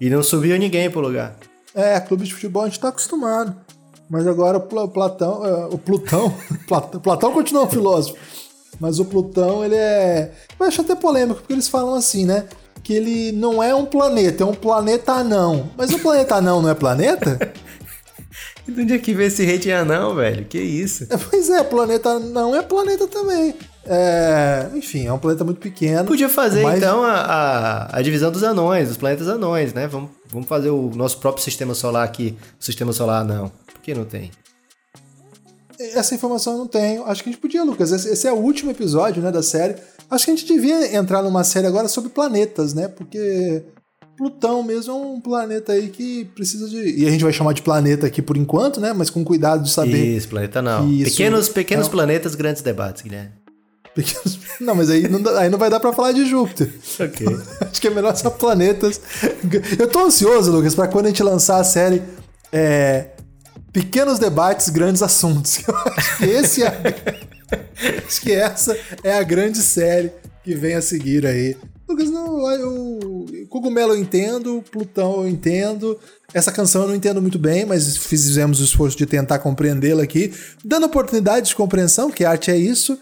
E 0.00 0.08
não 0.08 0.22
subiu 0.22 0.56
ninguém 0.58 0.90
pro 0.90 1.00
lugar. 1.00 1.36
É, 1.74 1.98
clube 2.00 2.24
de 2.24 2.32
futebol 2.32 2.62
a 2.62 2.66
gente 2.66 2.80
tá 2.80 2.88
acostumado. 2.88 3.54
Mas 4.08 4.26
agora 4.26 4.58
o 4.58 4.88
Platão, 4.88 5.44
é, 5.44 5.66
o 5.66 5.78
Plutão, 5.78 6.32
Platão 7.02 7.32
continua 7.32 7.64
um 7.64 7.70
filósofo, 7.70 8.16
mas 8.78 8.98
o 8.98 9.04
Plutão 9.04 9.64
ele 9.64 9.74
é, 9.74 10.32
eu 10.58 10.66
acho 10.66 10.80
até 10.80 10.94
polêmico 10.94 11.40
porque 11.40 11.52
eles 11.52 11.68
falam 11.68 11.94
assim, 11.94 12.24
né? 12.24 12.44
Que 12.82 12.94
ele 12.94 13.32
não 13.32 13.60
é 13.60 13.74
um 13.74 13.84
planeta, 13.84 14.44
é 14.44 14.46
um 14.46 14.54
planeta 14.54 15.12
anão. 15.12 15.70
Mas 15.76 15.90
o 15.90 15.98
planeta 15.98 16.36
anão 16.36 16.62
não 16.62 16.68
é 16.68 16.74
planeta? 16.74 17.52
E 18.66 18.70
de 18.70 18.80
onde 18.82 18.94
é 18.94 18.98
que 18.98 19.12
vem 19.12 19.26
esse 19.26 19.42
hate 19.42 19.72
anão, 19.72 20.14
velho? 20.14 20.44
Que 20.44 20.58
isso? 20.58 21.04
É, 21.10 21.16
pois 21.16 21.50
é, 21.50 21.64
planeta 21.64 22.20
não 22.20 22.54
é 22.54 22.62
planeta 22.62 23.08
também. 23.08 23.56
É, 23.84 24.68
enfim, 24.74 25.06
é 25.06 25.12
um 25.12 25.18
planeta 25.18 25.44
muito 25.44 25.60
pequeno. 25.60 26.04
Podia 26.04 26.28
fazer 26.28 26.62
mas... 26.62 26.78
então 26.78 27.02
a, 27.02 27.14
a, 27.14 27.98
a, 27.98 28.02
divisão 28.02 28.30
dos 28.30 28.42
anões, 28.42 28.88
dos 28.88 28.96
planetas 28.96 29.28
anões, 29.28 29.72
né? 29.72 29.86
Vamos, 29.86 30.10
vamos 30.30 30.48
fazer 30.48 30.70
o 30.70 30.90
nosso 30.94 31.18
próprio 31.18 31.42
sistema 31.42 31.74
solar 31.74 32.04
aqui, 32.04 32.36
o 32.60 32.64
sistema 32.64 32.92
solar 32.92 33.24
não 33.24 33.50
que 33.86 33.94
não 33.94 34.04
tem? 34.04 34.32
Essa 35.78 36.14
informação 36.14 36.54
eu 36.54 36.58
não 36.58 36.66
tenho. 36.66 37.04
Acho 37.04 37.22
que 37.22 37.28
a 37.28 37.32
gente 37.32 37.40
podia, 37.40 37.62
Lucas. 37.62 37.92
Esse 37.92 38.26
é 38.26 38.32
o 38.32 38.36
último 38.36 38.70
episódio 38.72 39.22
né, 39.22 39.30
da 39.30 39.42
série. 39.42 39.76
Acho 40.10 40.24
que 40.24 40.30
a 40.32 40.34
gente 40.34 40.46
devia 40.46 40.96
entrar 40.96 41.22
numa 41.22 41.44
série 41.44 41.68
agora 41.68 41.86
sobre 41.86 42.10
planetas, 42.10 42.74
né? 42.74 42.88
Porque 42.88 43.62
Plutão 44.16 44.62
mesmo 44.62 44.92
é 44.92 44.96
um 44.96 45.20
planeta 45.20 45.72
aí 45.72 45.88
que 45.88 46.24
precisa 46.34 46.68
de. 46.68 46.98
E 46.98 47.06
a 47.06 47.10
gente 47.10 47.22
vai 47.22 47.32
chamar 47.32 47.52
de 47.52 47.62
planeta 47.62 48.06
aqui 48.06 48.22
por 48.22 48.36
enquanto, 48.36 48.80
né? 48.80 48.92
Mas 48.92 49.10
com 49.10 49.22
cuidado 49.22 49.62
de 49.62 49.70
saber. 49.70 50.16
Isso, 50.16 50.28
planeta 50.28 50.62
não. 50.62 50.90
Isso... 50.90 51.10
Pequenos, 51.10 51.48
pequenos 51.48 51.86
não. 51.86 51.92
planetas, 51.92 52.34
grandes 52.34 52.62
debates, 52.62 53.02
Guilherme. 53.02 53.32
Pequenos... 53.96 54.38
Não, 54.60 54.74
mas 54.74 54.90
aí 54.90 55.08
não, 55.08 55.20
dá- 55.20 55.40
aí 55.40 55.48
não 55.48 55.58
vai 55.58 55.70
dar 55.70 55.80
pra 55.80 55.92
falar 55.92 56.12
de 56.12 56.24
Júpiter. 56.26 56.70
Ok. 57.00 57.26
Acho 57.60 57.80
que 57.80 57.88
é 57.88 57.90
melhor 57.90 58.14
só 58.16 58.30
planetas. 58.30 59.00
Eu 59.78 59.88
tô 59.88 60.00
ansioso, 60.04 60.52
Lucas, 60.52 60.74
pra 60.74 60.86
quando 60.86 61.06
a 61.06 61.08
gente 61.08 61.22
lançar 61.22 61.58
a 61.58 61.64
série 61.64 62.02
é, 62.52 63.08
Pequenos 63.72 64.18
Debates, 64.18 64.68
Grandes 64.68 65.02
Assuntos. 65.02 65.60
Eu 65.66 65.74
acho 65.76 66.16
que 66.18 66.24
esse 66.24 66.62
é. 66.62 66.72
acho 68.06 68.20
que 68.20 68.32
essa 68.32 68.76
é 69.02 69.12
a 69.18 69.22
grande 69.22 69.58
série 69.58 70.12
que 70.44 70.54
vem 70.54 70.74
a 70.74 70.82
seguir 70.82 71.26
aí. 71.26 71.56
Lucas, 71.88 72.10
não, 72.10 72.50
eu. 72.50 73.26
Cogumelo 73.48 73.92
eu 73.92 73.98
entendo, 73.98 74.62
Plutão 74.72 75.22
eu 75.22 75.28
entendo. 75.28 75.98
Essa 76.34 76.50
canção 76.50 76.82
eu 76.82 76.88
não 76.88 76.94
entendo 76.94 77.22
muito 77.22 77.38
bem, 77.38 77.64
mas 77.64 77.96
fizemos 77.96 78.60
o 78.60 78.64
esforço 78.64 78.96
de 78.98 79.06
tentar 79.06 79.38
compreendê-la 79.38 80.02
aqui, 80.02 80.32
dando 80.64 80.86
oportunidade 80.86 81.48
de 81.48 81.54
compreensão, 81.54 82.10
que 82.10 82.24
arte 82.24 82.50
é 82.50 82.56
isso. 82.56 82.98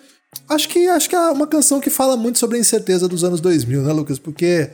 Acho 0.49 0.68
que 0.68 0.88
acho 0.88 1.09
que 1.09 1.16
é 1.16 1.31
uma 1.31 1.47
canção 1.47 1.81
que 1.81 1.90
fala 1.90 2.16
muito 2.16 2.38
sobre 2.38 2.57
a 2.57 2.61
incerteza 2.61 3.09
dos 3.09 3.25
anos 3.25 3.40
2000, 3.40 3.83
né, 3.83 3.92
Lucas? 3.92 4.18
Porque 4.18 4.70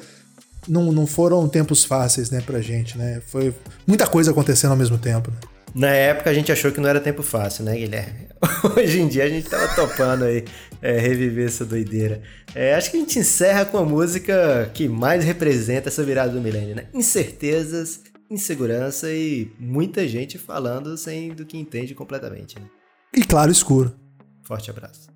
não, 0.69 0.93
não 0.93 1.07
foram 1.07 1.49
tempos 1.49 1.85
fáceis, 1.85 2.31
né, 2.31 2.41
pra 2.41 2.61
gente, 2.61 2.99
né? 2.99 3.23
Foi 3.27 3.55
muita 3.87 4.07
coisa 4.07 4.31
acontecendo 4.31 4.73
ao 4.73 4.77
mesmo 4.77 4.99
tempo, 4.99 5.31
né? 5.31 5.37
Na 5.75 5.91
época 5.91 6.31
a 6.31 6.35
gente 6.35 6.51
achou 6.51 6.73
que 6.73 6.81
não 6.81 6.89
era 6.89 7.01
tempo 7.01 7.23
fácil, 7.23 7.65
né, 7.65 7.77
Guilherme? 7.77 8.29
Hoje 8.77 9.01
em 9.01 9.09
dia 9.09 9.25
a 9.25 9.29
gente 9.29 9.49
tava 9.49 9.69
topando 9.75 10.25
aí 10.25 10.45
é, 10.83 10.99
reviver 10.99 11.47
essa 11.47 11.65
doideira. 11.65 12.23
É, 12.55 12.75
acho 12.75 12.91
que 12.91 12.97
a 12.97 13.01
gente 13.01 13.19
encerra 13.19 13.65
com 13.65 13.79
a 13.79 13.85
música 13.85 14.71
que 14.75 14.89
mais 14.89 15.25
representa 15.25 15.89
essa 15.89 16.03
virada 16.03 16.33
do 16.33 16.41
milênio, 16.41 16.75
né? 16.75 16.87
Incertezas, 16.93 18.01
insegurança 18.29 19.13
e 19.13 19.51
muita 19.59 20.07
gente 20.09 20.39
falando 20.39 20.97
sem 20.97 21.33
do 21.35 21.45
que 21.45 21.57
entende 21.57 21.95
completamente. 21.95 22.59
Né? 22.59 22.67
E 23.15 23.25
claro, 23.25 23.53
escuro. 23.53 23.95
Forte 24.43 24.71
abraço. 24.71 25.10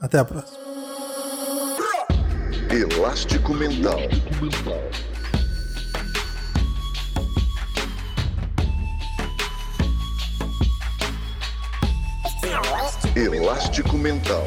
Até 0.00 0.18
a 0.18 0.24
próxima. 0.24 0.58
Elástico 2.70 3.54
Mental. 3.54 4.00
Elástico 13.14 13.96
Mental. 13.96 14.44